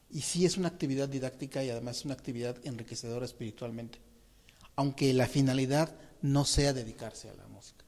Y 0.09 0.21
sí 0.21 0.45
es 0.45 0.57
una 0.57 0.67
actividad 0.67 1.07
didáctica 1.07 1.63
y 1.63 1.69
además 1.69 1.97
es 1.97 2.05
una 2.05 2.13
actividad 2.13 2.57
enriquecedora 2.65 3.25
espiritualmente. 3.25 3.99
Aunque 4.75 5.13
la 5.13 5.27
finalidad 5.27 5.95
no 6.21 6.45
sea 6.45 6.73
dedicarse 6.73 7.29
a 7.29 7.33
la 7.33 7.47
música. 7.47 7.85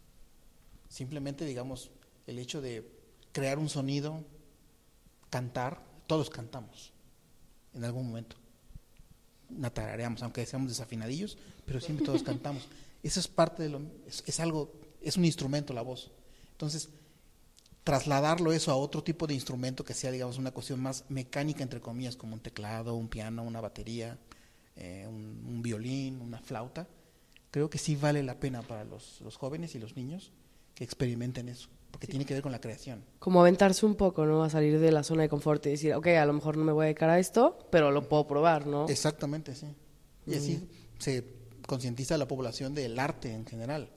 Simplemente, 0.88 1.46
digamos, 1.46 1.92
el 2.28 2.40
hecho 2.40 2.62
de 2.62 2.90
crear 3.32 3.60
un 3.60 3.70
sonido, 3.70 4.24
cantar, 5.30 5.82
todos 6.08 6.30
cantamos 6.30 6.94
en 7.74 7.84
algún 7.84 8.08
momento 8.08 8.36
natarareamos, 9.58 10.22
aunque 10.24 10.46
seamos 10.46 10.70
desafinadillos, 10.70 11.38
pero 11.66 11.80
siempre 11.80 12.06
todos 12.06 12.24
cantamos. 12.24 12.68
Eso 13.04 13.20
es 13.20 13.28
parte 13.28 13.64
de 13.64 13.70
lo, 13.70 13.82
es, 14.08 14.40
algo, 14.40 14.72
es 15.02 15.18
un 15.18 15.26
instrumento 15.26 15.74
la 15.74 15.82
voz. 15.82 16.12
Entonces, 16.52 16.90
trasladarlo 17.84 18.54
eso 18.54 18.72
a 18.72 18.76
otro 18.76 19.04
tipo 19.04 19.28
de 19.28 19.34
instrumento 19.34 19.84
que 19.84 19.94
sea, 19.94 20.10
digamos, 20.10 20.38
una 20.38 20.52
cuestión 20.52 20.80
más 20.80 21.04
mecánica, 21.10 21.64
entre 21.64 21.82
comillas, 21.82 22.16
como 22.16 22.34
un 22.34 22.40
teclado, 22.40 22.96
un 22.96 23.10
piano, 23.10 23.44
una 23.44 23.60
batería, 23.60 24.18
eh, 24.78 25.06
un, 25.08 25.62
violín, 25.62 26.22
una 26.22 26.40
flauta, 26.40 26.88
creo 27.52 27.70
que 27.70 27.78
sí 27.78 27.96
vale 27.96 28.24
la 28.24 28.40
pena 28.40 28.62
para 28.62 28.86
los, 28.86 29.22
los 29.22 29.38
jóvenes 29.38 29.76
y 29.76 29.80
los 29.80 29.96
niños 29.96 30.32
que 30.74 30.84
experimenten 30.84 31.50
eso 31.50 31.70
porque 31.94 32.08
tiene 32.08 32.26
que 32.26 32.34
ver 32.34 32.42
con 32.42 32.52
la 32.52 32.60
creación. 32.60 33.04
Como 33.20 33.40
aventarse 33.40 33.86
un 33.86 33.94
poco, 33.94 34.26
¿no? 34.26 34.44
A 34.44 34.50
salir 34.50 34.80
de 34.80 34.92
la 34.92 35.04
zona 35.04 35.22
de 35.22 35.30
confort 35.30 35.64
y 35.68 35.70
decir, 35.70 35.94
ok, 35.94 36.08
a 36.08 36.26
lo 36.26 36.34
mejor 36.34 36.58
no 36.58 36.64
me 36.64 36.72
voy 36.72 36.86
a 36.86 36.88
dedicar 36.88 37.08
a 37.08 37.20
esto, 37.20 37.60
pero 37.70 37.92
lo 37.92 38.10
puedo 38.10 38.26
probar, 38.26 38.66
¿no? 38.66 38.88
Exactamente, 38.90 39.54
sí. 39.54 39.68
Y 40.26 40.34
así 40.34 40.68
se 40.98 41.24
concientiza 41.68 42.16
a 42.16 42.18
la 42.18 42.28
población 42.28 42.74
del 42.74 43.00
arte 43.00 43.34
en 43.34 43.46
general. 43.46 43.90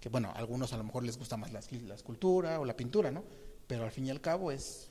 Que 0.00 0.08
bueno, 0.08 0.28
a 0.30 0.38
algunos 0.38 0.72
a 0.72 0.76
lo 0.76 0.84
mejor 0.84 1.04
les 1.04 1.18
gusta 1.18 1.36
más 1.36 1.52
la, 1.52 1.60
la 1.86 1.94
escultura 1.94 2.60
o 2.60 2.64
la 2.64 2.76
pintura, 2.76 3.10
¿no? 3.10 3.22
Pero 3.66 3.84
al 3.84 3.90
fin 3.90 4.06
y 4.06 4.10
al 4.10 4.20
cabo 4.20 4.50
es 4.50 4.88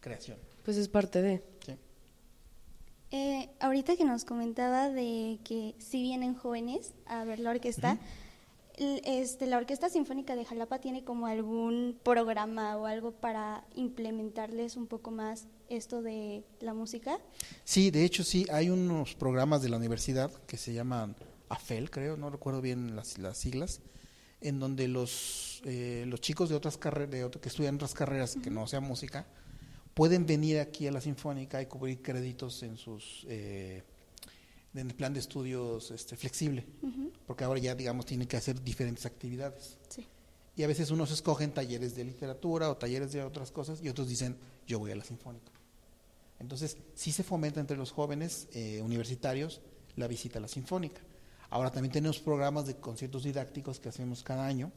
creación. 0.00 0.38
Pues 0.64 0.76
es 0.76 0.88
parte 0.88 1.22
de. 1.22 1.42
Sí. 1.64 1.76
Eh, 3.12 3.50
ahorita 3.58 3.96
que 3.96 4.04
nos 4.04 4.24
comentaba 4.24 4.90
de 4.90 5.40
que 5.42 5.74
si 5.78 6.02
vienen 6.02 6.34
jóvenes 6.34 6.92
a 7.06 7.24
ver 7.24 7.40
la 7.40 7.50
orquesta, 7.50 7.98
este, 8.80 9.46
la 9.46 9.58
Orquesta 9.58 9.90
Sinfónica 9.90 10.34
de 10.36 10.46
Jalapa 10.46 10.78
tiene 10.78 11.04
como 11.04 11.26
algún 11.26 11.98
programa 12.02 12.78
o 12.78 12.86
algo 12.86 13.12
para 13.12 13.64
implementarles 13.74 14.76
un 14.76 14.86
poco 14.86 15.10
más 15.10 15.48
esto 15.68 16.00
de 16.02 16.44
la 16.60 16.72
música. 16.72 17.18
Sí, 17.64 17.90
de 17.90 18.04
hecho 18.04 18.24
sí, 18.24 18.46
hay 18.50 18.70
unos 18.70 19.14
programas 19.14 19.60
de 19.60 19.68
la 19.68 19.76
universidad 19.76 20.32
que 20.46 20.56
se 20.56 20.72
llaman 20.72 21.14
AFEL, 21.50 21.90
creo, 21.90 22.16
no 22.16 22.30
recuerdo 22.30 22.62
bien 22.62 22.96
las, 22.96 23.18
las 23.18 23.36
siglas, 23.36 23.80
en 24.40 24.58
donde 24.58 24.88
los, 24.88 25.60
eh, 25.66 26.04
los 26.06 26.20
chicos 26.20 26.48
de 26.48 26.54
otras 26.54 26.78
carreras, 26.78 27.30
que 27.40 27.48
estudian 27.48 27.74
otras 27.74 27.92
carreras 27.92 28.36
que 28.42 28.50
no 28.50 28.66
sea 28.66 28.80
música, 28.80 29.26
pueden 29.92 30.24
venir 30.24 30.60
aquí 30.60 30.86
a 30.86 30.92
la 30.92 31.00
Sinfónica 31.00 31.60
y 31.60 31.66
cubrir 31.66 32.00
créditos 32.00 32.62
en 32.62 32.78
sus 32.78 33.26
eh, 33.28 33.82
en 34.72 34.88
el 34.88 34.94
plan 34.94 35.12
de 35.12 35.20
estudios 35.20 35.90
este, 35.90 36.16
flexible, 36.16 36.64
porque 37.26 37.42
ahora 37.42 37.58
ya 37.58 37.74
digamos 37.74 38.06
tienen 38.06 38.28
que 38.28 38.36
hacer 38.36 38.62
diferentes 38.62 39.04
actividades. 39.04 39.78
Sí. 39.88 40.06
Y 40.56 40.62
a 40.62 40.68
veces 40.68 40.90
unos 40.90 41.10
escogen 41.10 41.52
talleres 41.52 41.96
de 41.96 42.04
literatura 42.04 42.70
o 42.70 42.76
talleres 42.76 43.12
de 43.12 43.22
otras 43.22 43.50
cosas 43.50 43.82
y 43.82 43.88
otros 43.88 44.08
dicen, 44.08 44.36
yo 44.66 44.78
voy 44.78 44.92
a 44.92 44.96
la 44.96 45.04
Sinfónica. 45.04 45.50
Entonces, 46.38 46.76
sí 46.94 47.12
se 47.12 47.22
fomenta 47.22 47.60
entre 47.60 47.76
los 47.76 47.92
jóvenes 47.92 48.48
eh, 48.52 48.80
universitarios 48.82 49.60
la 49.96 50.06
visita 50.06 50.38
a 50.38 50.42
la 50.42 50.48
Sinfónica. 50.48 51.02
Ahora 51.50 51.70
también 51.70 51.92
tenemos 51.92 52.20
programas 52.20 52.66
de 52.66 52.76
conciertos 52.76 53.24
didácticos 53.24 53.80
que 53.80 53.88
hacemos 53.88 54.22
cada 54.22 54.46
año 54.46 54.70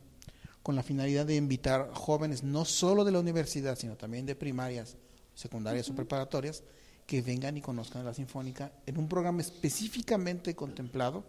con 0.64 0.76
la 0.76 0.84
finalidad 0.84 1.26
de 1.26 1.36
invitar 1.36 1.92
jóvenes 1.94 2.44
no 2.44 2.66
solo 2.66 3.04
de 3.04 3.12
la 3.12 3.20
universidad, 3.20 3.78
sino 3.78 3.96
también 3.96 4.26
de 4.26 4.36
primarias, 4.36 4.96
secundarias 5.36 5.90
o 5.90 5.96
preparatorias, 5.96 6.64
que 7.06 7.22
vengan 7.22 7.58
y 7.58 7.62
conozcan 7.62 8.06
la 8.06 8.14
Sinfónica 8.14 8.72
en 8.86 8.98
un 8.98 9.10
programa 9.10 9.42
específicamente 9.42 10.56
contemplado 10.56 11.26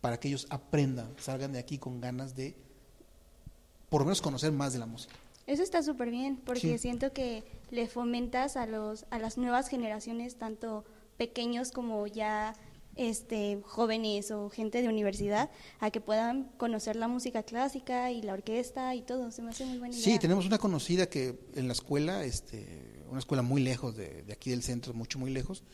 para 0.00 0.18
que 0.18 0.28
ellos 0.28 0.46
aprendan, 0.48 1.14
salgan 1.18 1.52
de 1.52 1.58
aquí 1.58 1.76
con 1.78 2.00
ganas 2.00 2.34
de 2.34 2.56
por 3.90 4.00
lo 4.00 4.06
menos 4.06 4.22
conocer 4.22 4.52
más 4.52 4.72
de 4.72 4.78
la 4.78 4.86
música. 4.86 5.14
Eso 5.46 5.62
está 5.62 5.82
súper 5.82 6.10
bien, 6.10 6.36
porque 6.44 6.60
Sí. 6.60 6.78
siento 6.78 7.12
que 7.12 7.44
le 7.70 7.88
fomentas 7.88 8.56
a 8.56 8.66
los 8.66 9.04
a 9.10 9.18
las 9.18 9.36
nuevas 9.36 9.68
generaciones, 9.68 10.36
tanto 10.36 10.84
pequeños 11.18 11.72
como 11.72 12.06
ya 12.06 12.54
este 13.00 13.60
jóvenes 13.64 14.30
o 14.30 14.50
gente 14.50 14.82
de 14.82 14.88
universidad, 14.88 15.50
a 15.78 15.90
que 15.90 16.02
puedan 16.02 16.44
conocer 16.58 16.96
la 16.96 17.08
música 17.08 17.42
clásica 17.42 18.12
y 18.12 18.20
la 18.20 18.34
orquesta 18.34 18.94
y 18.94 19.00
todo. 19.00 19.30
Se 19.30 19.40
me 19.40 19.50
hace 19.50 19.64
muy 19.64 19.78
buena 19.78 19.94
idea. 19.94 20.04
Sí, 20.04 20.18
tenemos 20.18 20.44
una 20.46 20.58
conocida 20.58 21.08
que 21.08 21.38
en 21.54 21.66
la 21.66 21.72
escuela, 21.72 22.24
este, 22.24 23.02
una 23.08 23.18
escuela 23.18 23.42
muy 23.42 23.62
lejos 23.62 23.96
de, 23.96 24.22
de 24.22 24.32
aquí 24.32 24.50
del 24.50 24.62
centro, 24.62 24.92
mucho, 24.92 25.18
muy 25.18 25.30
lejos, 25.30 25.64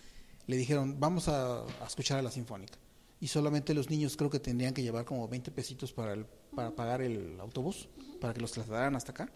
le 0.46 0.56
dijeron, 0.56 1.00
vamos 1.00 1.26
a, 1.28 1.62
a 1.62 1.86
escuchar 1.86 2.18
a 2.18 2.22
la 2.22 2.30
Sinfónica. 2.30 2.78
Y 3.20 3.26
solamente 3.26 3.74
los 3.74 3.90
niños 3.90 4.16
creo 4.16 4.30
que 4.30 4.38
tendrían 4.38 4.72
que 4.72 4.82
llevar 4.82 5.04
como 5.04 5.26
20 5.26 5.50
pesitos 5.50 5.92
para, 5.92 6.12
el, 6.12 6.26
para 6.54 6.70
pagar 6.76 7.02
el 7.02 7.40
autobús, 7.40 7.88
para 8.20 8.32
que 8.34 8.40
los 8.40 8.52
trasladaran 8.52 8.94
hasta 8.94 9.10
acá. 9.10 9.28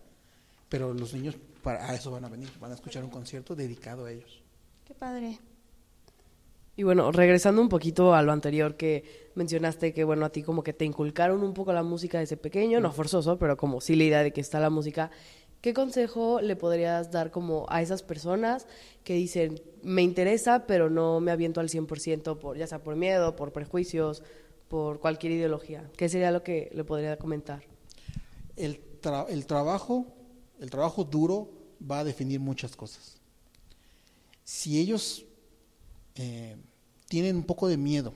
Pero 0.69 0.95
los 0.95 1.13
niños 1.13 1.37
para, 1.65 1.91
a 1.91 1.95
eso 1.97 2.13
van 2.13 2.25
a 2.25 2.29
venir, 2.29 2.51
van 2.61 2.71
a 2.71 2.75
escuchar 2.75 3.03
un 3.03 3.11
concierto 3.11 3.57
dedicado 3.57 4.05
a 4.05 4.13
ellos. 4.13 4.43
Qué 4.85 4.95
padre. 4.95 5.41
Y 6.81 6.83
bueno, 6.83 7.13
regresando 7.13 7.61
un 7.61 7.69
poquito 7.69 8.15
a 8.15 8.23
lo 8.23 8.33
anterior 8.33 8.75
que 8.75 9.05
mencionaste, 9.35 9.93
que 9.93 10.03
bueno, 10.03 10.25
a 10.25 10.31
ti 10.31 10.43
como 10.43 10.63
que 10.63 10.73
te 10.73 10.87
inculcaron 10.87 11.43
un 11.43 11.53
poco 11.53 11.75
la 11.75 11.83
música 11.83 12.21
desde 12.21 12.39
pequeño, 12.39 12.81
no 12.81 12.91
forzoso, 12.91 13.39
pero 13.39 13.59
como 13.59 13.83
sí 13.83 13.97
la 13.97 14.05
idea 14.05 14.23
de 14.23 14.33
que 14.33 14.41
está 14.41 14.61
la 14.61 14.71
música. 14.71 15.11
¿Qué 15.61 15.75
consejo 15.75 16.41
le 16.41 16.57
podrías 16.57 17.11
dar 17.11 17.31
como 17.31 17.67
a 17.69 17.83
esas 17.83 18.03
personas 18.03 18.67
que 19.05 19.13
dicen, 19.13 19.61
me 19.83 20.01
interesa, 20.01 20.67
pero 20.67 20.89
no 20.89 21.21
me 21.21 21.33
aviento 21.33 21.61
al 21.61 21.69
100%, 21.69 22.39
por, 22.39 22.57
ya 22.57 22.67
sea 22.67 22.83
por 22.83 22.97
miedo, 22.97 23.37
por 23.37 23.53
prejuicios, 23.53 24.23
por 24.69 25.01
cualquier 25.01 25.35
ideología? 25.35 25.91
¿Qué 25.99 26.09
sería 26.09 26.31
lo 26.31 26.43
que 26.43 26.71
le 26.73 26.85
podría 26.85 27.19
comentar? 27.19 27.63
El, 28.57 28.81
tra- 29.03 29.27
el 29.29 29.45
trabajo, 29.45 30.07
el 30.59 30.71
trabajo 30.71 31.05
duro 31.05 31.51
va 31.79 31.99
a 31.99 32.05
definir 32.05 32.41
muchas 32.41 32.75
cosas. 32.75 33.19
Si 34.45 34.81
ellos 34.81 35.27
eh, 36.15 36.57
tienen 37.11 37.35
un 37.35 37.43
poco 37.43 37.67
de 37.67 37.77
miedo 37.77 38.15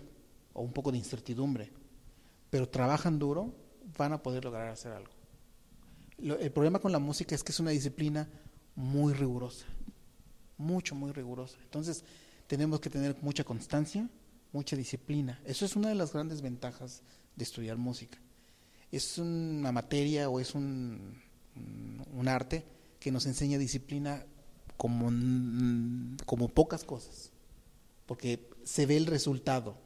o 0.53 0.63
un 0.63 0.73
poco 0.73 0.93
de 0.93 0.99
incertidumbre, 0.99 1.73
pero 2.49 2.69
trabajan 2.69 3.19
duro, 3.19 3.53
van 3.99 4.13
a 4.13 4.23
poder 4.23 4.45
lograr 4.45 4.69
hacer 4.69 4.93
algo. 4.93 5.11
El 6.17 6.53
problema 6.53 6.79
con 6.79 6.93
la 6.93 7.01
música 7.01 7.35
es 7.35 7.43
que 7.43 7.51
es 7.51 7.59
una 7.59 7.73
disciplina 7.73 8.29
muy 8.77 9.13
rigurosa, 9.13 9.67
mucho, 10.59 10.95
muy 10.95 11.11
rigurosa. 11.11 11.59
Entonces, 11.65 12.05
tenemos 12.47 12.79
que 12.79 12.89
tener 12.89 13.17
mucha 13.21 13.43
constancia, 13.43 14.09
mucha 14.53 14.77
disciplina. 14.77 15.41
Eso 15.45 15.65
es 15.65 15.75
una 15.75 15.89
de 15.89 15.97
las 15.97 16.13
grandes 16.13 16.41
ventajas 16.41 17.03
de 17.35 17.43
estudiar 17.43 17.77
música. 17.77 18.19
Es 18.93 19.19
una 19.19 19.73
materia 19.73 20.31
o 20.31 20.39
es 20.39 20.55
un, 20.55 21.21
un 22.13 22.29
arte 22.29 22.65
que 23.01 23.11
nos 23.11 23.27
enseña 23.27 23.59
disciplina 23.59 24.25
como, 24.77 25.11
como 26.27 26.49
pocas 26.49 26.85
cosas, 26.85 27.33
porque 28.07 28.49
se 28.65 28.87
ve 28.87 28.97
el 28.97 29.07
resultado. 29.07 29.77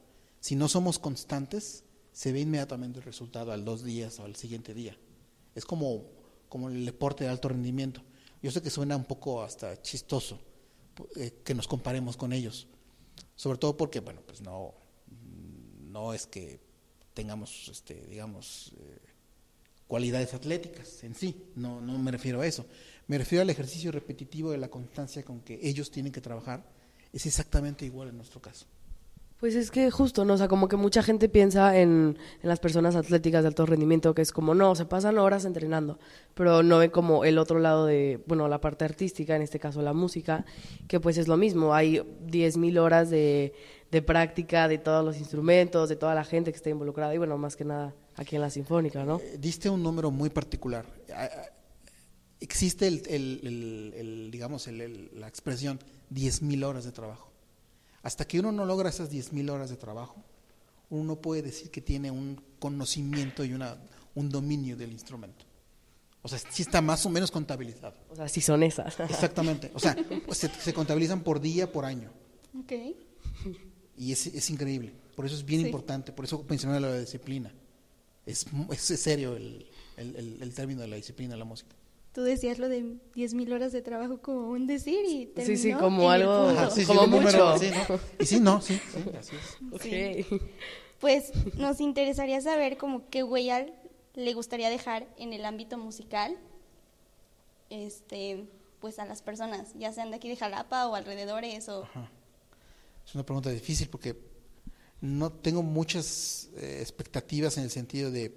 Si 0.41 0.57
no 0.57 0.69
somos 0.69 0.99
constantes, 0.99 1.85
se 2.13 2.33
ve 2.33 2.41
inmediatamente 2.41 2.99
el 2.99 3.05
resultado 3.05 3.53
al 3.53 3.65
dos 3.65 3.85
días 3.85 4.19
o 4.19 4.25
al 4.25 4.37
siguiente 4.37 4.75
día. 4.75 4.97
Es 5.55 5.65
como, 5.65 6.05
como 6.49 6.69
el 6.69 6.85
deporte 6.85 7.25
de 7.25 7.31
alto 7.31 7.49
rendimiento. 7.49 8.03
Yo 8.43 8.51
sé 8.51 8.63
que 8.63 8.71
suena 8.71 8.97
un 8.97 9.05
poco 9.05 9.43
hasta 9.43 9.81
chistoso 9.83 10.41
eh, 11.17 11.43
que 11.45 11.55
nos 11.55 11.69
comparemos 11.69 12.17
con 12.17 12.33
ellos, 12.33 12.67
sobre 13.37 13.59
todo 13.59 13.77
porque, 13.77 14.01
bueno, 14.01 14.21
pues 14.27 14.41
no, 14.41 14.75
no 15.81 16.13
es 16.13 16.27
que 16.27 16.61
tengamos, 17.15 17.69
este, 17.69 18.07
digamos, 18.07 18.73
eh, 18.79 18.99
cualidades 19.87 20.35
atléticas 20.35 21.03
en 21.05 21.15
sí, 21.15 21.51
no, 21.57 21.81
no 21.81 21.99
me 21.99 22.11
refiero 22.11 22.41
a 22.41 22.47
eso, 22.47 22.67
me 23.07 23.19
refiero 23.19 23.43
al 23.43 23.51
ejercicio 23.51 23.91
repetitivo 23.91 24.51
de 24.51 24.59
la 24.59 24.69
constancia 24.69 25.25
con 25.25 25.41
que 25.41 25.59
ellos 25.63 25.91
tienen 25.91 26.13
que 26.13 26.21
trabajar, 26.21 26.69
es 27.13 27.27
exactamente 27.27 27.85
igual 27.85 28.09
en 28.09 28.17
nuestro 28.17 28.41
caso. 28.41 28.67
Pues 29.41 29.55
es 29.55 29.71
que 29.71 29.89
justo, 29.93 30.25
¿no? 30.25 30.35
O 30.35 30.37
sea, 30.37 30.49
como 30.49 30.67
que 30.67 30.75
mucha 30.75 31.01
gente 31.01 31.29
piensa 31.29 31.79
en, 31.79 32.19
en 32.43 32.49
las 32.49 32.59
personas 32.59 32.97
atléticas 32.97 33.43
de 33.43 33.49
alto 33.49 33.67
rendimiento, 33.67 34.13
que 34.13 34.23
es 34.23 34.33
como, 34.33 34.53
no, 34.53 34.75
se 34.75 34.85
pasan 34.85 35.17
horas 35.17 35.45
entrenando, 35.45 36.01
pero 36.35 36.65
no 36.65 36.79
ve 36.79 36.91
como 36.91 37.25
el 37.25 37.39
otro 37.39 37.61
lado 37.61 37.87
de, 37.87 38.21
bueno, 38.27 38.49
la 38.49 38.61
parte 38.61 38.85
artística, 38.85 39.37
en 39.37 39.43
este 39.43 39.61
caso 39.61 39.81
la 39.81 39.93
música, 39.93 40.45
que 40.89 40.99
pues 40.99 41.19
es 41.19 41.29
lo 41.29 41.37
mismo, 41.37 41.73
hay 41.73 41.99
10.000 41.99 42.81
horas 42.81 43.11
de, 43.11 43.53
de 43.93 44.03
práctica 44.03 44.67
de 44.67 44.79
todos 44.79 45.05
los 45.05 45.19
instrumentos, 45.19 45.89
de 45.89 45.95
toda 45.95 46.17
la 46.17 46.25
gente 46.25 46.51
que 46.51 46.57
está 46.57 46.71
involucrada, 46.71 47.15
y 47.15 47.19
bueno, 47.19 47.39
más 47.39 47.55
que 47.55 47.65
nada 47.65 47.95
aquí 48.17 48.35
en 48.35 48.43
la 48.43 48.51
Sinfónica, 48.51 49.05
¿no? 49.05 49.21
Eh, 49.21 49.37
diste 49.39 49.71
un 49.71 49.85
número 49.85 50.11
muy 50.11 50.31
particular. 50.31 50.85
Existe 52.41 52.87
el, 52.87 53.03
el- 53.09 53.41
el- 53.43 53.95
el, 53.97 54.31
digamos, 54.31 54.67
el- 54.69 54.81
el- 54.81 55.11
la 55.21 55.27
expresión 55.29 55.81
10.000 56.11 56.65
horas 56.65 56.85
de 56.85 56.93
trabajo. 56.93 57.31
Hasta 58.03 58.27
que 58.27 58.39
uno 58.39 58.53
no 58.53 58.65
logra 58.65 58.89
esas 58.89 59.11
10.000 59.11 59.51
horas 59.51 59.71
de 59.71 59.77
trabajo, 59.77 60.23
uno 60.91 61.05
no 61.05 61.17
puede 61.21 61.43
decir 61.43 61.71
que 61.71 61.81
tiene 61.81 62.11
un 62.11 62.41
conocimiento 62.61 63.45
y 63.45 63.53
una, 63.53 63.77
un 64.15 64.29
dominio 64.31 64.77
del 64.77 64.93
instrumento. 64.93 65.45
O 66.23 66.29
sea, 66.29 66.39
sí 66.39 66.63
está 66.63 66.81
más 66.81 67.05
o 67.07 67.11
menos 67.11 67.31
contabilizado. 67.31 67.95
O 68.11 68.17
sea, 68.17 68.29
sí 68.29 68.41
son 68.41 68.63
esas. 68.63 68.99
Exactamente. 69.01 69.71
O 69.75 69.81
sea, 69.81 69.97
se, 70.33 70.49
se 70.49 70.73
contabilizan 70.73 71.23
por 71.23 71.41
día, 71.41 71.71
por 71.71 71.85
año. 71.85 72.11
Ok. 72.61 72.73
Y 73.97 74.13
es, 74.13 74.27
es 74.29 74.51
increíble. 74.51 74.93
Por 75.17 75.27
eso 75.27 75.35
es 75.35 75.45
bien 75.45 75.63
Sí. 75.63 75.67
importante. 75.67 76.13
Por 76.13 76.25
eso 76.25 76.45
mencioné 76.49 76.79
la 76.81 76.99
disciplina. 76.99 77.53
Es, 78.27 78.47
es 78.71 79.01
serio 79.01 79.37
el, 79.37 79.67
el- 79.97 80.17
el- 80.17 80.39
el 80.43 80.55
término 80.55 80.81
de 80.83 80.89
la 80.89 80.97
disciplina 80.97 81.35
de 81.35 81.39
la 81.39 81.45
música. 81.45 81.75
Tú 82.19 82.25
decías 82.25 82.59
lo 82.59 82.69
de 82.69 82.83
10.000 83.15 83.53
horas 83.53 83.71
de 83.71 83.81
trabajo 83.81 84.21
como 84.21 84.49
un 84.51 84.67
decir 84.67 85.05
y 85.05 85.27
Sí, 85.27 85.27
terminó 85.37 85.57
sí, 85.59 85.73
como 85.75 86.03
en 86.13 86.21
el 86.21 86.23
algo-. 86.29 86.49
Ajá, 86.49 86.71
sí, 86.71 86.81
sí, 86.81 86.87
como 86.89 87.05
un 87.05 87.11
número, 87.13 87.53
mucho. 87.53 87.59
sí, 87.61 87.71
¿no? 87.71 88.01
Y 88.19 88.27
sí, 88.27 88.41
no, 88.41 88.61
sí, 88.61 88.81
sí, 88.93 89.05
así 89.17 89.37
es. 89.37 90.27
Ok. 90.27 90.43
Pues 90.99 91.31
nos 91.55 91.81
interesaría 91.81 92.41
saber 92.41 92.77
como 92.77 93.09
qué 93.09 93.23
huella 93.23 93.67
le 94.15 94.35
gustaría 94.35 94.69
dejar 94.69 95.07
en 95.17 95.33
el 95.33 95.45
ámbito 95.45 95.79
musical, 95.79 96.37
este, 97.71 98.49
pues 98.81 98.99
a 98.99 99.05
las 99.07 99.23
personas, 99.23 99.69
ya 99.79 99.93
sean 99.93 100.11
de 100.11 100.17
aquí 100.17 100.29
de 100.29 100.35
Jalapa 100.35 100.89
o 100.89 100.97
alrededores 100.97 101.69
o 101.69 101.85
Ajá. 101.85 102.11
Es 103.07 103.15
una 103.15 103.25
pregunta 103.25 103.51
difícil 103.51 103.89
porque 103.89 104.17
no 105.01 105.31
tengo 105.31 105.63
muchas 105.63 106.51
eh, 106.57 106.79
expectativas 106.81 107.59
en 107.59 107.63
el 107.63 107.71
sentido 107.71 108.11
de 108.11 108.37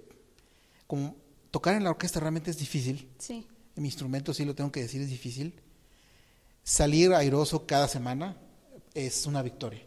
como 0.86 1.16
tocar 1.50 1.74
en 1.74 1.82
la 1.82 1.90
orquesta 1.90 2.20
realmente 2.20 2.52
es 2.52 2.58
difícil. 2.58 3.08
sí, 3.18 3.44
mi 3.76 3.88
instrumento 3.88 4.34
sí 4.34 4.44
lo 4.44 4.54
tengo 4.54 4.72
que 4.72 4.82
decir 4.82 5.00
es 5.00 5.08
difícil. 5.08 5.60
Salir 6.62 7.12
airoso 7.14 7.66
cada 7.66 7.88
semana 7.88 8.36
es 8.94 9.26
una 9.26 9.42
victoria. 9.42 9.82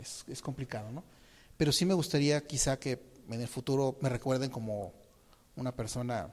Es, 0.00 0.24
es 0.28 0.42
complicado, 0.42 0.90
¿no? 0.90 1.04
Pero 1.56 1.72
sí 1.72 1.84
me 1.84 1.94
gustaría 1.94 2.46
quizá 2.46 2.78
que 2.78 3.02
en 3.28 3.40
el 3.40 3.48
futuro 3.48 3.98
me 4.00 4.08
recuerden 4.08 4.50
como 4.50 4.92
una 5.56 5.74
persona 5.74 6.32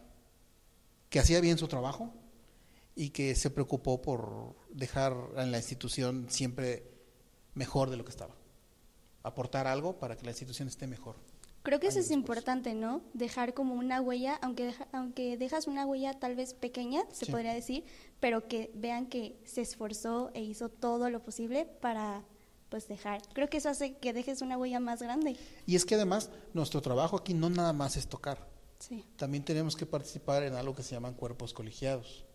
que 1.09 1.19
hacía 1.19 1.41
bien 1.41 1.57
su 1.57 1.67
trabajo 1.67 2.13
y 2.95 3.09
que 3.09 3.35
se 3.35 3.49
preocupó 3.49 4.01
por 4.01 4.55
dejar 4.69 5.15
en 5.37 5.51
la 5.51 5.57
institución 5.57 6.27
siempre 6.29 6.83
mejor 7.53 7.89
de 7.89 7.97
lo 7.97 8.05
que 8.05 8.11
estaba. 8.11 8.33
Aportar 9.23 9.67
algo 9.67 9.99
para 9.99 10.15
que 10.15 10.23
la 10.23 10.31
institución 10.31 10.67
esté 10.67 10.87
mejor. 10.87 11.15
Creo 11.65 11.79
que 11.81 11.87
eso 11.87 11.99
es 11.99 12.05
después. 12.07 12.17
importante, 12.19 12.73
¿no? 12.75 13.01
Dejar 13.13 13.53
como 13.53 13.73
una 13.75 13.99
huella, 14.01 14.35
aunque, 14.41 14.65
deja- 14.67 14.87
aunque 14.93 15.35
dejas 15.37 15.67
una 15.67 15.85
huella 15.85 16.13
tal 16.17 16.35
vez 16.35 16.53
pequeña, 16.53 17.01
se 17.11 17.25
Sí. 17.25 17.31
podría 17.31 17.53
decir, 17.53 17.83
pero 18.21 18.47
que 18.47 18.71
vean 18.75 19.07
que 19.07 19.37
se 19.43 19.61
esforzó 19.61 20.31
e 20.33 20.41
hizo 20.41 20.69
todo 20.69 21.09
lo 21.09 21.21
posible 21.23 21.65
para 21.65 22.23
pues 22.69 22.87
dejar. 22.87 23.21
Creo 23.33 23.49
que 23.49 23.57
eso 23.57 23.69
hace 23.69 23.95
que 23.97 24.11
dejes 24.11 24.41
una 24.41 24.57
huella 24.57 24.79
más 24.79 25.01
grande. 25.01 25.37
Y 25.65 25.75
es 25.75 25.85
que 25.85 25.95
además 25.95 26.29
nuestro 26.53 26.81
trabajo 26.81 27.15
aquí 27.17 27.33
no 27.33 27.49
nada 27.49 27.73
más 27.73 27.95
es 27.95 28.07
tocar. 28.07 28.47
Sí. 28.79 29.05
También 29.17 29.45
tenemos 29.45 29.75
que 29.75 29.85
participar 29.85 30.43
en 30.43 30.55
algo 30.55 30.75
que 30.75 30.83
se 30.83 30.91
llaman 30.95 31.13
cuerpos 31.13 31.53
colegiados. 31.53 32.25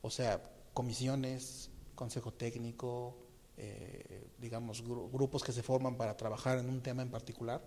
O 0.00 0.10
sea, 0.10 0.42
comisiones, 0.72 1.70
consejo 1.94 2.32
técnico, 2.32 3.18
eh, 3.56 4.28
digamos, 4.38 4.84
gru- 4.84 5.10
grupos 5.12 5.42
que 5.44 5.52
se 5.52 5.62
forman 5.62 5.96
para 5.96 6.16
trabajar 6.16 6.58
en 6.58 6.68
un 6.70 6.80
tema 6.80 7.02
en 7.02 7.10
particular, 7.10 7.60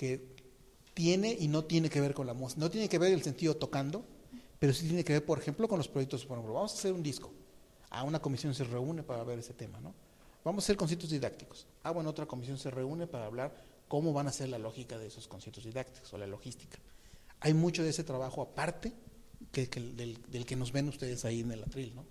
que 0.00 0.34
tiene 0.94 1.36
y 1.38 1.46
no 1.48 1.64
tiene 1.66 1.90
que 1.90 2.00
ver 2.00 2.14
con 2.14 2.26
la 2.26 2.32
música. 2.32 2.58
No 2.58 2.70
tiene 2.70 2.88
que 2.88 2.98
ver 2.98 3.12
el 3.12 3.22
sentido 3.22 3.54
tocando, 3.54 4.02
pero 4.58 4.72
sí 4.72 4.86
tiene 4.86 5.04
que 5.04 5.12
ver, 5.12 5.24
por 5.26 5.38
ejemplo, 5.38 5.68
con 5.68 5.76
los 5.76 5.88
proyectos. 5.88 6.24
Por 6.24 6.38
ejemplo, 6.38 6.54
vamos 6.54 6.72
a 6.72 6.78
hacer 6.78 6.94
un 6.94 7.02
disco. 7.02 7.30
A 7.90 8.02
una 8.04 8.18
comisión 8.18 8.54
se 8.54 8.64
reúne 8.64 9.02
para 9.02 9.22
ver 9.24 9.38
ese 9.38 9.52
tema, 9.52 9.78
¿no? 9.80 9.92
Vamos 10.42 10.64
a 10.64 10.66
hacer 10.66 10.76
conciertos 10.78 11.10
didácticos. 11.10 11.66
Ah, 11.82 11.90
bueno, 11.90 12.08
otra 12.08 12.24
comisión 12.24 12.56
se 12.56 12.70
reúne 12.70 13.06
para 13.06 13.26
hablar 13.26 13.54
cómo 13.88 14.14
van 14.14 14.26
a 14.26 14.32
ser 14.32 14.48
la 14.48 14.58
lógica 14.58 14.96
de 14.98 15.08
esos 15.08 15.28
conciertos 15.28 15.64
didácticos 15.64 16.10
o 16.14 16.16
la 16.18 16.26
logística. 16.26 16.78
Hay 17.40 17.52
mucho 17.52 17.82
de 17.82 17.90
ese 17.90 18.02
trabajo 18.02 18.40
aparte 18.40 18.92
que, 19.52 19.68
que 19.68 19.80
el- 19.80 19.96
del, 19.96 20.18
del 20.30 20.46
que 20.46 20.56
nos 20.56 20.72
ven 20.72 20.88
ustedes 20.88 21.26
ahí 21.26 21.40
en 21.40 21.52
el 21.52 21.62
atril, 21.62 21.94
¿no? 21.94 22.04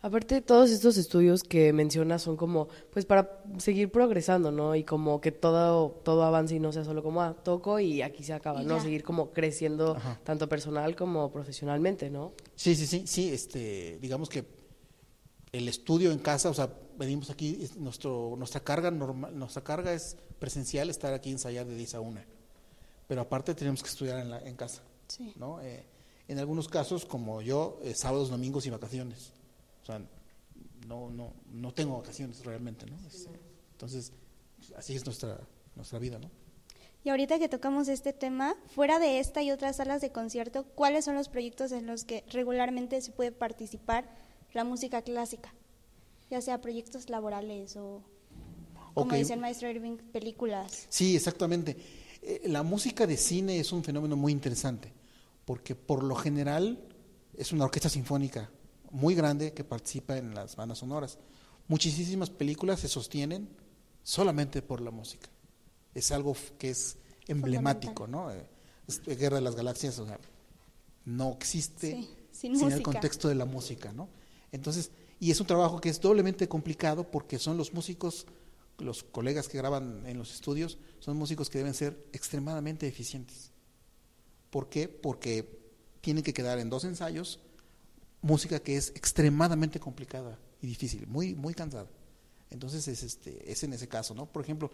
Aparte, 0.00 0.40
todos 0.42 0.70
estos 0.70 0.96
estudios 0.96 1.42
que 1.42 1.72
mencionas 1.72 2.22
son 2.22 2.36
como, 2.36 2.68
pues 2.92 3.04
para 3.04 3.42
seguir 3.58 3.90
progresando, 3.90 4.52
¿no? 4.52 4.76
Y 4.76 4.84
como 4.84 5.20
que 5.20 5.32
todo, 5.32 5.90
todo 6.04 6.22
avance 6.22 6.54
y 6.54 6.60
no 6.60 6.72
sea 6.72 6.84
solo 6.84 7.02
como, 7.02 7.20
ah, 7.20 7.34
toco 7.42 7.80
y 7.80 8.02
aquí 8.02 8.22
se 8.22 8.32
acaba, 8.32 8.62
¿no? 8.62 8.80
Seguir 8.80 9.02
como 9.02 9.32
creciendo 9.32 9.96
Ajá. 9.96 10.20
tanto 10.22 10.48
personal 10.48 10.94
como 10.94 11.32
profesionalmente, 11.32 12.10
¿no? 12.10 12.32
Sí, 12.54 12.76
sí, 12.76 12.86
sí, 12.86 13.04
sí, 13.08 13.30
este, 13.30 13.98
digamos 14.00 14.28
que 14.28 14.44
el 15.50 15.68
estudio 15.68 16.12
en 16.12 16.20
casa, 16.20 16.48
o 16.50 16.54
sea, 16.54 16.72
venimos 16.96 17.28
aquí, 17.30 17.58
es 17.60 17.76
nuestro, 17.76 18.34
nuestra 18.38 18.60
carga 18.60 18.92
normal, 18.92 19.36
nuestra 19.36 19.64
carga 19.64 19.92
es 19.94 20.16
presencial, 20.38 20.90
estar 20.90 21.12
aquí 21.12 21.30
ensayar 21.32 21.66
de 21.66 21.74
10 21.74 21.94
a 21.96 22.00
1. 22.00 22.20
Pero 23.08 23.20
aparte 23.22 23.52
tenemos 23.54 23.82
que 23.82 23.88
estudiar 23.88 24.20
en, 24.20 24.30
la, 24.30 24.40
en 24.42 24.54
casa, 24.54 24.82
Sí. 25.08 25.32
¿no? 25.36 25.60
Eh, 25.60 25.84
en 26.28 26.38
algunos 26.38 26.68
casos, 26.68 27.04
como 27.04 27.40
yo, 27.42 27.80
eh, 27.82 27.94
sábados, 27.96 28.28
domingos 28.30 28.64
y 28.66 28.70
vacaciones. 28.70 29.32
Sea, 29.88 30.02
no, 30.86 31.08
no, 31.08 31.32
no 31.50 31.72
tengo 31.72 31.96
vacaciones 31.96 32.44
realmente, 32.44 32.84
¿no? 32.84 32.94
Este, 33.06 33.30
entonces, 33.72 34.12
así 34.76 34.94
es 34.94 35.06
nuestra, 35.06 35.40
nuestra 35.76 35.98
vida, 35.98 36.18
¿no? 36.18 36.30
Y 37.04 37.08
ahorita 37.08 37.38
que 37.38 37.48
tocamos 37.48 37.88
este 37.88 38.12
tema, 38.12 38.54
fuera 38.66 38.98
de 38.98 39.18
esta 39.18 39.42
y 39.42 39.50
otras 39.50 39.76
salas 39.76 40.02
de 40.02 40.12
concierto, 40.12 40.64
¿cuáles 40.74 41.06
son 41.06 41.14
los 41.14 41.30
proyectos 41.30 41.72
en 41.72 41.86
los 41.86 42.04
que 42.04 42.22
regularmente 42.30 43.00
se 43.00 43.12
puede 43.12 43.32
participar 43.32 44.14
la 44.52 44.62
música 44.64 45.00
clásica? 45.00 45.54
Ya 46.28 46.42
sea 46.42 46.60
proyectos 46.60 47.08
laborales 47.08 47.74
o, 47.76 48.02
como 48.92 49.12
Ok. 49.12 49.16
dice 49.16 49.32
el 49.32 49.40
maestro 49.40 49.70
Irving, 49.70 49.96
películas. 50.12 50.84
Sí, 50.90 51.16
exactamente. 51.16 51.78
Eh, 52.20 52.42
la 52.44 52.62
música 52.62 53.06
de 53.06 53.16
cine 53.16 53.58
es 53.58 53.72
un 53.72 53.82
fenómeno 53.82 54.16
muy 54.16 54.32
interesante, 54.32 54.92
porque 55.46 55.74
por 55.74 56.02
lo 56.02 56.14
general 56.14 56.78
es 57.34 57.52
una 57.52 57.64
orquesta 57.64 57.88
sinfónica 57.88 58.50
muy 58.90 59.14
grande 59.14 59.52
que 59.52 59.64
participa 59.64 60.16
en 60.16 60.34
las 60.34 60.56
bandas 60.56 60.78
sonoras. 60.78 61.18
Muchísimas 61.66 62.30
películas 62.30 62.80
se 62.80 62.88
sostienen 62.88 63.48
solamente 64.02 64.62
por 64.62 64.80
la 64.80 64.90
música. 64.90 65.28
Es 65.94 66.12
algo 66.12 66.36
que 66.58 66.70
es 66.70 66.96
emblemático, 67.26 68.06
¿no? 68.06 68.30
Eh, 68.30 68.48
es 68.86 69.04
Guerra 69.04 69.36
de 69.36 69.42
las 69.42 69.54
Galaxias, 69.54 69.98
o 69.98 70.06
sea, 70.06 70.18
no 71.04 71.32
existe 71.32 71.92
Sí, 71.92 72.08
sin 72.32 72.58
sin 72.58 72.72
el 72.72 72.82
contexto 72.82 73.28
de 73.28 73.34
la 73.34 73.44
música, 73.44 73.92
¿no? 73.92 74.08
Entonces, 74.52 74.90
y 75.20 75.30
es 75.30 75.40
un 75.40 75.46
trabajo 75.46 75.80
que 75.80 75.88
es 75.88 76.00
doblemente 76.00 76.48
complicado 76.48 77.10
porque 77.10 77.38
son 77.38 77.56
los 77.56 77.74
músicos, 77.74 78.26
los 78.78 79.02
colegas 79.02 79.48
que 79.48 79.58
graban 79.58 80.06
en 80.06 80.16
los 80.16 80.32
estudios, 80.32 80.78
son 81.00 81.16
músicos 81.16 81.50
que 81.50 81.58
deben 81.58 81.74
ser 81.74 82.06
extremadamente 82.12 82.86
eficientes. 82.86 83.50
¿Por 84.50 84.68
qué? 84.68 84.88
Porque 84.88 85.58
tienen 86.00 86.22
que 86.22 86.32
quedar 86.32 86.58
en 86.58 86.70
dos 86.70 86.84
ensayos 86.84 87.40
música 88.22 88.60
que 88.60 88.76
es 88.76 88.90
extremadamente 88.90 89.80
complicada 89.80 90.38
y 90.60 90.66
difícil, 90.66 91.06
muy 91.06 91.34
muy 91.34 91.54
cansada. 91.54 91.88
Entonces 92.50 92.88
es 92.88 93.02
este 93.02 93.50
es 93.50 93.62
en 93.62 93.72
ese 93.72 93.88
caso, 93.88 94.14
¿no? 94.14 94.26
Por 94.26 94.42
ejemplo, 94.42 94.70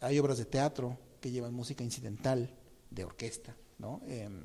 hay 0.00 0.18
obras 0.18 0.38
de 0.38 0.44
teatro 0.44 0.98
que 1.20 1.30
llevan 1.30 1.54
música 1.54 1.84
incidental 1.84 2.50
de 2.90 3.04
orquesta, 3.04 3.56
¿no? 3.78 4.00
Em, 4.06 4.44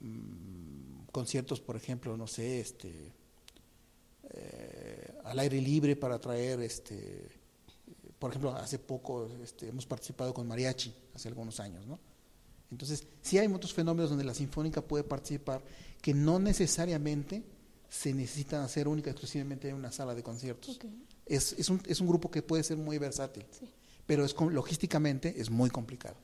mm, 0.00 1.06
conciertos, 1.12 1.60
por 1.60 1.76
ejemplo, 1.76 2.16
no 2.16 2.26
sé, 2.26 2.60
este 2.60 3.12
eh, 4.30 5.14
al 5.24 5.38
aire 5.38 5.60
libre 5.60 5.96
para 5.96 6.18
traer 6.18 6.60
este 6.60 7.42
por 8.22 8.30
ejemplo, 8.30 8.54
hace 8.54 8.78
poco 8.78 9.28
este, 9.42 9.68
hemos 9.68 9.84
participado 9.84 10.32
con 10.32 10.46
mariachi, 10.46 10.94
hace 11.12 11.26
algunos 11.26 11.58
años, 11.58 11.84
¿no? 11.88 11.98
Entonces, 12.72 13.06
sí 13.20 13.38
hay 13.38 13.46
muchos 13.48 13.72
fenómenos 13.72 14.10
donde 14.10 14.24
la 14.24 14.34
sinfónica 14.34 14.80
puede 14.82 15.04
participar 15.04 15.62
que 16.00 16.12
no 16.14 16.38
necesariamente 16.40 17.44
se 17.88 18.12
necesitan 18.14 18.62
hacer 18.62 18.88
única 18.88 19.10
exclusivamente 19.10 19.68
en 19.68 19.76
una 19.76 19.92
sala 19.92 20.14
de 20.14 20.22
conciertos. 20.22 20.80
Es, 21.26 21.52
es, 21.52 21.68
un, 21.68 21.80
es 21.86 22.00
un 22.00 22.08
grupo 22.08 22.30
que 22.30 22.42
puede 22.42 22.62
ser 22.64 22.78
muy 22.78 22.98
versátil, 22.98 23.44
Sí. 23.50 23.68
pero 24.06 24.24
es 24.24 24.34
logísticamente 24.40 25.40
es 25.40 25.50
muy 25.50 25.68
complicado, 25.70 26.16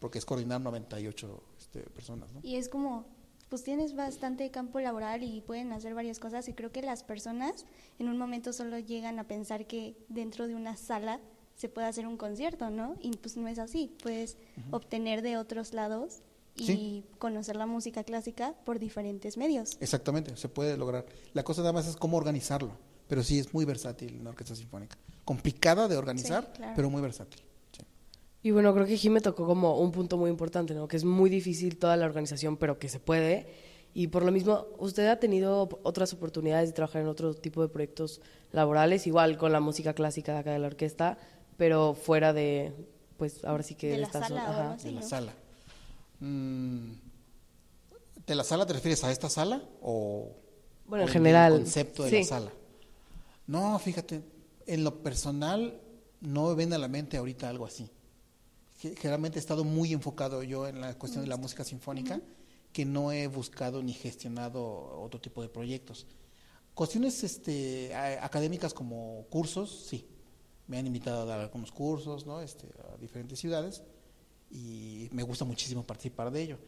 porque 0.00 0.18
es 0.18 0.24
coordinar 0.24 0.60
98 0.62 1.42
este, 1.60 1.80
personas, 1.80 2.32
¿no? 2.32 2.40
Y 2.42 2.56
es 2.56 2.68
como, 2.70 3.04
pues 3.50 3.62
tienes 3.62 3.94
bastante 3.94 4.50
campo 4.50 4.80
laboral 4.80 5.22
y 5.22 5.42
pueden 5.42 5.72
hacer 5.72 5.94
varias 5.94 6.18
cosas 6.18 6.48
y 6.48 6.54
creo 6.54 6.72
que 6.72 6.80
las 6.82 7.02
personas 7.04 7.66
en 7.98 8.08
un 8.08 8.16
momento 8.16 8.52
solo 8.54 8.78
llegan 8.78 9.18
a 9.18 9.24
pensar 9.28 9.66
que 9.66 9.96
dentro 10.08 10.48
de 10.48 10.54
una 10.54 10.76
sala 10.76 11.20
se 11.56 11.68
puede 11.68 11.86
hacer 11.86 12.06
un 12.06 12.16
concierto, 12.16 12.70
¿no? 12.70 12.96
Y 13.00 13.16
pues 13.16 13.36
no 13.36 13.48
es 13.48 13.58
así, 13.58 13.90
puedes 14.02 14.36
obtener 14.70 15.22
de 15.22 15.36
otros 15.38 15.72
lados 15.72 16.20
y 16.54 16.64
Sí. 16.66 17.04
conocer 17.18 17.56
la 17.56 17.66
música 17.66 18.04
clásica 18.04 18.54
por 18.64 18.78
diferentes 18.78 19.36
medios. 19.36 19.76
Exactamente, 19.80 20.36
se 20.36 20.48
puede 20.48 20.76
lograr. 20.76 21.04
La 21.34 21.42
cosa 21.44 21.62
nada 21.62 21.72
más 21.72 21.86
es 21.86 21.96
cómo 21.96 22.16
organizarlo, 22.16 22.72
pero 23.08 23.22
sí 23.22 23.38
es 23.38 23.52
muy 23.52 23.64
versátil 23.64 24.18
una 24.20 24.30
orquesta 24.30 24.54
sinfónica. 24.54 24.96
Complicada 25.24 25.88
de 25.88 25.96
organizar, 25.96 26.44
Sí, 26.44 26.50
claro. 26.58 26.72
pero 26.76 26.90
muy 26.90 27.02
versátil. 27.02 27.40
sí. 27.72 27.82
Y 28.42 28.50
bueno, 28.52 28.72
creo 28.74 28.86
que 28.86 29.10
me 29.10 29.20
tocó 29.20 29.44
como 29.46 29.80
un 29.80 29.92
punto 29.92 30.16
muy 30.16 30.30
importante, 30.30 30.72
¿no? 30.74 30.86
Que 30.88 30.96
es 30.96 31.04
muy 31.04 31.28
difícil 31.30 31.78
toda 31.78 31.96
la 31.96 32.06
organización, 32.06 32.56
pero 32.56 32.78
que 32.78 32.88
se 32.88 33.00
puede. 33.00 33.48
Y 33.92 34.08
por 34.08 34.24
lo 34.24 34.30
mismo, 34.30 34.66
¿usted 34.78 35.06
ha 35.08 35.18
tenido 35.18 35.68
otras 35.82 36.12
oportunidades 36.12 36.68
de 36.68 36.74
trabajar 36.74 37.00
en 37.02 37.08
otro 37.08 37.32
tipo 37.34 37.62
de 37.62 37.68
proyectos 37.68 38.20
laborales, 38.52 39.06
igual 39.06 39.38
con 39.38 39.52
la 39.52 39.60
música 39.60 39.94
clásica 39.94 40.32
de 40.34 40.38
acá 40.40 40.52
de 40.52 40.58
la 40.58 40.66
orquesta, 40.66 41.16
pero 41.56 41.94
fuera 41.94 42.32
de, 42.32 42.72
pues 43.16 43.44
ahora 43.44 43.62
sí 43.62 43.74
que 43.74 43.88
De 43.90 43.98
la 43.98 44.06
esta 44.06 44.20
sala 44.20 44.40
zona- 44.46 44.50
ajá. 44.72 44.76
de 44.82 44.92
la 44.92 45.02
sala. 45.02 45.32
Mm, 46.20 46.92
¿De 48.26 48.34
la 48.34 48.44
sala 48.44 48.66
te 48.66 48.72
refieres 48.72 49.04
a 49.04 49.12
esta 49.12 49.28
sala 49.28 49.62
o, 49.82 50.32
Bueno, 50.86 51.04
en 51.04 51.10
general, 51.10 51.52
del 51.52 51.62
concepto 51.62 52.04
de 52.04 52.10
sí. 52.10 52.16
la 52.18 52.24
sala? 52.24 52.52
No, 53.46 53.78
fíjate, 53.78 54.22
en 54.66 54.82
lo 54.84 55.02
personal 55.02 55.80
no 56.20 56.48
me 56.48 56.54
viene 56.56 56.74
a 56.74 56.78
la 56.78 56.88
mente 56.88 57.16
ahorita 57.16 57.48
algo 57.48 57.66
así. 57.66 57.88
Ge- 58.78 58.96
Generalmente 58.96 59.38
he 59.38 59.40
estado 59.40 59.62
muy 59.64 59.92
enfocado 59.92 60.42
yo 60.42 60.66
en 60.66 60.80
la 60.80 60.94
cuestión 60.98 61.22
de 61.22 61.28
la 61.28 61.36
música 61.36 61.62
sinfónica, 61.64 62.20
que 62.72 62.84
no 62.84 63.12
he 63.12 63.26
buscado 63.28 63.82
ni 63.82 63.92
gestionado 63.92 64.98
otro 65.00 65.20
tipo 65.20 65.40
de 65.42 65.48
proyectos. 65.48 66.06
Cuestiones 66.74 67.22
este, 67.24 67.94
a- 67.94 68.24
académicas 68.24 68.74
como 68.74 69.24
cursos, 69.30 69.86
sí. 69.88 70.06
Me 70.68 70.78
han 70.78 70.86
invitado 70.86 71.22
a 71.22 71.24
dar 71.24 71.40
algunos 71.40 71.70
cursos, 71.70 72.26
¿no? 72.26 72.40
Este, 72.40 72.66
a 72.92 72.96
diferentes 72.96 73.38
ciudades 73.38 73.82
y 74.50 75.08
me 75.12 75.22
gusta 75.22 75.44
muchísimo 75.44 75.84
participar 75.84 76.30
de 76.30 76.42
ello. 76.42 76.58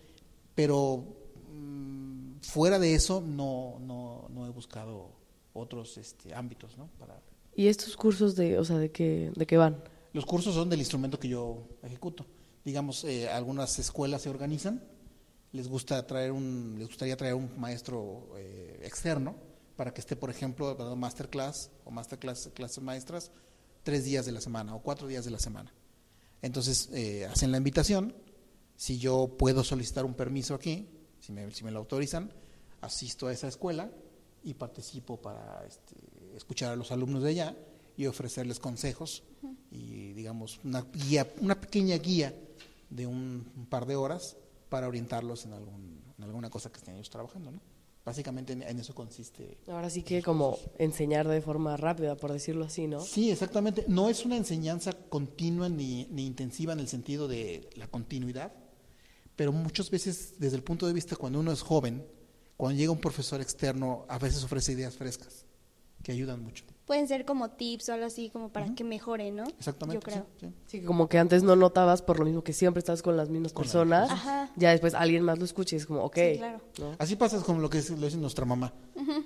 Pero 0.55 1.05
mm, 1.53 2.41
fuera 2.43 2.79
de 2.79 2.95
eso 2.95 3.21
no, 3.21 3.79
no, 3.81 4.29
no 4.31 4.47
he 4.47 4.51
buscado 4.51 5.11
otros 5.53 5.99
este, 5.99 6.35
ámbitos, 6.35 6.77
¿no? 6.77 6.89
Para, 6.99 7.21
¿Y 7.55 7.67
estos 7.67 7.97
cursos 7.97 8.37
de, 8.37 8.59
o 8.59 8.65
sea, 8.65 8.79
de 8.79 8.91
qué, 8.91 9.33
de 9.35 9.47
qué 9.47 9.57
van? 9.57 9.83
los 10.13 10.27
cursos 10.27 10.55
son 10.55 10.69
del 10.69 10.81
instrumento 10.81 11.19
que 11.19 11.29
yo 11.29 11.69
ejecuto. 11.83 12.27
Digamos, 12.65 13.05
eh, 13.05 13.29
algunas 13.29 13.79
escuelas 13.79 14.23
se 14.23 14.31
organizan, 14.31 14.83
les 15.53 15.69
gusta 15.69 16.07
traer 16.07 16.33
un, 16.33 16.77
les 16.79 16.89
gustaría 16.89 17.17
traer 17.17 17.35
un 17.35 17.51
maestro 17.59 18.29
eh, 18.37 18.81
externo 18.83 19.37
para 19.77 19.95
que 19.95 20.01
esté, 20.01 20.17
por 20.17 20.31
ejemplo, 20.31 20.75
dando 20.75 20.97
masterclass 20.97 21.71
o 21.85 21.91
masterclass 21.91 22.51
clases 22.53 22.83
maestras 22.83 23.31
tres 23.89 24.05
días 24.05 24.27
de 24.27 24.33
la 24.33 24.43
semana 24.43 24.75
o 24.75 24.83
cuatro 24.83 25.09
días 25.09 25.25
de 25.25 25.31
la 25.31 25.39
semana. 25.39 25.73
Entonces 26.43 26.91
eh, 26.93 27.25
hacen 27.25 27.51
la 27.51 27.57
invitación. 27.57 28.15
Si 28.77 28.99
yo 28.99 29.35
puedo 29.39 29.65
solicitar 29.65 30.05
un 30.05 30.13
permiso 30.13 30.55
aquí, 30.55 30.87
si 31.21 31.33
me, 31.33 31.51
si 31.53 31.65
me 31.65 31.71
lo 31.71 31.79
autorizan, 31.79 32.31
asisto 32.83 33.29
a 33.29 33.33
esa 33.33 33.49
escuela 33.49 33.91
y 34.45 34.53
participo 34.53 35.17
para 35.17 35.65
este, 35.67 35.97
escuchar 36.37 36.71
a 36.71 36.77
los 36.77 36.93
alumnos 36.93 37.23
de 37.23 37.31
allá 37.31 37.57
y 37.97 38.05
ofrecerles 38.05 38.59
consejos 38.59 39.23
y 39.71 40.13
digamos 40.13 40.61
una 40.65 40.83
guía, 40.83 41.27
una 41.41 41.59
pequeña 41.59 41.97
guía 41.97 42.39
de 42.91 43.07
un, 43.07 43.51
un 43.57 43.67
par 43.71 43.87
de 43.87 43.97
horas 43.97 44.37
para 44.69 44.87
orientarlos 44.87 45.47
en, 45.47 45.55
algún, 45.55 46.03
en 46.19 46.25
alguna 46.25 46.51
cosa 46.51 46.71
que 46.71 46.77
estén 46.77 46.95
ellos 46.97 47.09
trabajando, 47.09 47.53
¿no? 47.53 47.61
Básicamente 48.09 48.55
en, 48.55 48.63
en 48.63 48.81
eso 48.81 48.95
consiste. 48.95 49.59
Ahora 49.67 49.91
sí 49.91 50.03
que 50.03 50.23
como 50.23 50.59
enseñar 50.79 51.29
de 51.29 51.43
forma 51.43 51.77
rápida, 51.77 52.17
por 52.17 52.33
decirlo 52.33 52.65
así, 52.65 52.87
¿no? 52.87 53.03
Sí, 53.03 53.31
exactamente. 53.31 53.85
No 53.87 54.09
es 54.09 54.25
una 54.25 54.39
enseñanza 54.39 54.95
continua 54.95 55.69
ni, 55.69 56.07
ni 56.11 56.25
intensiva 56.25 56.73
en 56.73 56.81
el 56.81 56.89
sentido 56.89 57.29
de 57.29 57.69
la 57.77 57.87
continuidad, 57.87 58.51
pero 59.37 59.53
muchas 59.53 59.91
veces 59.91 60.37
desde 60.39 60.57
el 60.57 60.63
punto 60.63 60.87
de 60.87 60.95
vista 60.95 61.17
cuando 61.17 61.39
uno 61.39 61.53
es 61.53 61.61
joven, 61.61 62.03
cuando 62.57 62.79
llega 62.79 62.93
un 62.93 62.99
profesor 62.99 63.43
externo, 63.43 64.07
a 64.09 64.19
veces 64.19 64.43
ofrece 64.43 64.73
ideas 64.73 64.97
frescas 64.97 65.45
que 66.03 66.13
ayudan 66.13 66.43
mucho. 66.43 66.65
Pueden 66.89 67.07
ser 67.07 67.25
como 67.25 67.51
tips 67.51 67.91
o 67.91 67.93
algo 67.93 68.07
así 68.07 68.31
como 68.31 68.49
para 68.49 68.75
que 68.75 68.83
mejore, 68.83 69.31
¿no? 69.31 69.45
Exactamente. 69.45 69.95
Yo 69.97 70.01
creo. 70.01 70.27
sí, 70.41 70.53
sí. 70.67 70.83
Como 70.83 71.09
que 71.09 71.19
antes 71.19 71.43
no 71.45 71.55
notabas 71.55 72.03
por 72.03 72.19
lo 72.19 72.25
mismo 72.25 72.43
que 72.43 72.53
siempre 72.53 72.81
estás 72.81 73.03
con 73.03 73.17
las 73.17 73.29
mismas 73.29 73.53
Con 73.53 73.63
personas. 73.65 74.11
Ajá. 74.11 74.51
ya 74.57 74.71
después 74.71 74.95
alguien 74.95 75.23
más 75.23 75.39
lo 75.39 75.45
escucha 75.45 75.77
y 75.77 75.79
es 75.79 75.87
como, 75.87 76.03
ok. 76.03 76.17
Sí, 76.17 76.39
claro. 76.39 76.61
¿no? 76.81 76.97
Así 76.99 77.15
pasa 77.15 77.41
con 77.43 77.63
lo 77.63 77.71
que 77.71 77.79
es- 77.79 77.91
lo 77.91 78.07
dice 78.07 78.17
nuestra 78.17 78.45
mamá. 78.45 78.73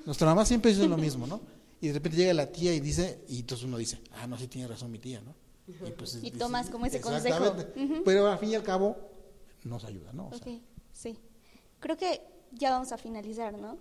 Nuestra 0.05 0.27
mamá 0.27 0.45
siempre 0.45 0.73
dice 0.73 0.87
lo 0.89 0.97
mismo, 0.99 1.27
¿no? 1.27 1.41
Y 1.81 1.87
de 1.87 1.93
repente 1.95 2.17
llega 2.19 2.35
la 2.35 2.47
tía 2.51 2.75
y 2.75 2.81
dice, 2.81 3.25
y 3.29 3.41
entonces 3.41 3.65
uno 3.67 3.77
dice, 3.79 4.01
ah, 4.13 4.27
no, 4.27 4.37
sí 4.37 4.49
tiene 4.49 4.69
razón 4.69 4.91
mi 4.91 4.99
tía, 4.99 5.21
¿no? 5.21 5.35
Y, 5.87 5.91
pues, 5.93 6.17
Y 6.17 6.21
dice- 6.21 6.39
tomas 6.39 6.69
como 6.69 6.87
ese 6.87 6.97
Exactamente. 6.97 7.73
consejo. 7.73 8.03
Pero 8.05 8.27
al 8.29 8.39
fin 8.39 8.51
y 8.51 8.55
al 8.57 8.65
cabo 8.65 8.97
nos 9.65 9.85
ayuda, 9.85 10.13
¿no? 10.13 10.27
O 10.27 10.31
sea, 10.37 10.39
Ok, 10.53 10.61
sí. 10.93 11.17
Creo 11.79 11.97
que 11.97 12.21
ya 12.51 12.71
vamos 12.73 12.91
a 12.91 12.99
finalizar, 12.99 13.57
¿no? 13.57 13.79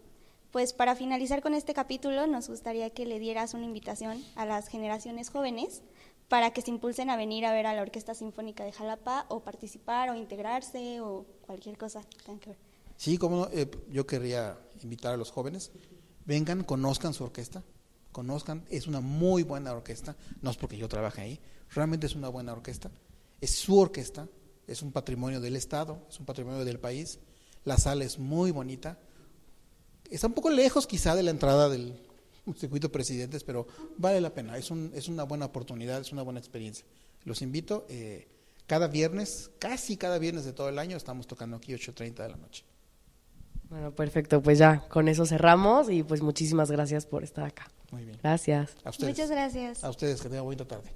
Pues 0.52 0.74
para 0.74 0.96
finalizar 0.96 1.42
con 1.42 1.54
este 1.54 1.74
capítulo 1.74 2.28
nos 2.28 2.50
gustaría 2.50 2.90
que 2.90 3.06
le 3.06 3.20
dieras 3.20 3.54
una 3.54 3.64
invitación 3.64 4.22
a 4.36 4.46
las 4.46 4.68
generaciones 4.68 5.30
jóvenes 5.30 5.82
para 6.28 6.52
que 6.52 6.62
se 6.62 6.72
impulsen 6.72 7.10
a 7.10 7.16
venir 7.16 7.46
a 7.46 7.54
ver 7.54 7.68
a 7.68 7.74
la 7.74 7.82
Orquesta 7.82 8.14
Sinfónica 8.14 8.66
de 8.66 8.74
Jalapa 8.74 9.26
o 9.30 9.40
participar 9.40 10.10
o 10.10 10.16
integrarse 10.16 11.00
o 11.00 11.26
cualquier 11.42 11.78
cosa 11.78 12.02
que. 12.42 12.58
Sí, 12.98 13.18
como 13.18 13.48
eh, 13.48 13.72
yo 13.90 14.06
querría 14.06 14.58
invitar 14.84 15.14
a 15.14 15.18
los 15.18 15.32
jóvenes, 15.32 15.72
vengan, 16.26 16.66
conozcan 16.66 17.14
su 17.14 17.24
orquesta, 17.24 17.64
conozcan, 18.12 18.66
es 18.70 18.88
una 18.88 19.00
muy 19.00 19.44
buena 19.44 19.72
orquesta, 19.72 20.18
no 20.42 20.52
es 20.52 20.58
porque 20.58 20.78
yo 20.78 20.90
trabaje 20.90 21.22
ahí, 21.22 21.40
realmente 21.70 22.08
es 22.08 22.16
una 22.16 22.28
buena 22.28 22.52
orquesta, 22.52 22.92
es 23.40 23.52
su 23.52 23.80
orquesta, 23.80 24.28
es 24.68 24.82
un 24.82 24.92
patrimonio 24.92 25.40
del 25.40 25.56
Estado, 25.56 26.06
es 26.10 26.20
un 26.20 26.26
patrimonio 26.26 26.66
del 26.66 26.80
país, 26.80 27.20
la 27.64 27.78
sala 27.78 28.04
es 28.04 28.20
muy 28.20 28.52
bonita, 28.52 29.00
está 30.16 30.28
un 30.28 30.34
poco 30.34 30.50
lejos 30.50 30.88
quizá 30.88 31.16
de 31.16 31.24
la 31.24 31.32
entrada 31.32 31.70
del 31.70 31.96
circuito 32.58 32.92
presidentes, 32.92 33.44
pero 33.44 33.68
vale 33.98 34.20
la 34.22 34.34
pena, 34.34 34.58
es, 34.58 34.72
un, 34.72 34.92
es 34.94 35.08
una 35.08 35.24
buena 35.24 35.46
oportunidad, 35.46 36.02
es 36.02 36.12
una 36.12 36.22
buena 36.22 36.40
experiencia. 36.40 36.86
Los 37.24 37.42
invito, 37.42 37.86
eh, 37.90 38.28
cada 38.68 38.88
viernes, 38.88 39.52
casi 39.60 39.98
cada 39.98 40.18
viernes 40.18 40.46
de 40.46 40.54
todo 40.54 40.70
el 40.70 40.80
año, 40.80 40.98
estamos 40.98 41.28
tocando 41.28 41.58
aquí 41.58 41.74
8.30 41.74 42.16
de 42.16 42.30
la 42.30 42.38
noche. 42.38 42.64
Bueno, 43.70 43.94
perfecto, 43.94 44.42
pues 44.42 44.58
ya 44.58 44.88
con 44.90 45.08
eso 45.08 45.26
cerramos 45.26 45.90
y 45.90 46.04
pues 46.04 46.22
muchísimas 46.22 46.70
gracias 46.70 47.06
por 47.06 47.24
estar 47.24 47.46
acá. 47.46 47.72
Muy 47.92 48.06
bien. 48.06 48.18
Gracias. 48.22 48.76
A 48.84 48.90
ustedes. 48.90 49.14
Muchas 49.14 49.30
gracias. 49.30 49.84
A 49.84 49.90
ustedes, 49.90 50.22
que 50.22 50.30
tengan 50.30 50.46
bonita 50.46 50.66
tarde. 50.66 50.90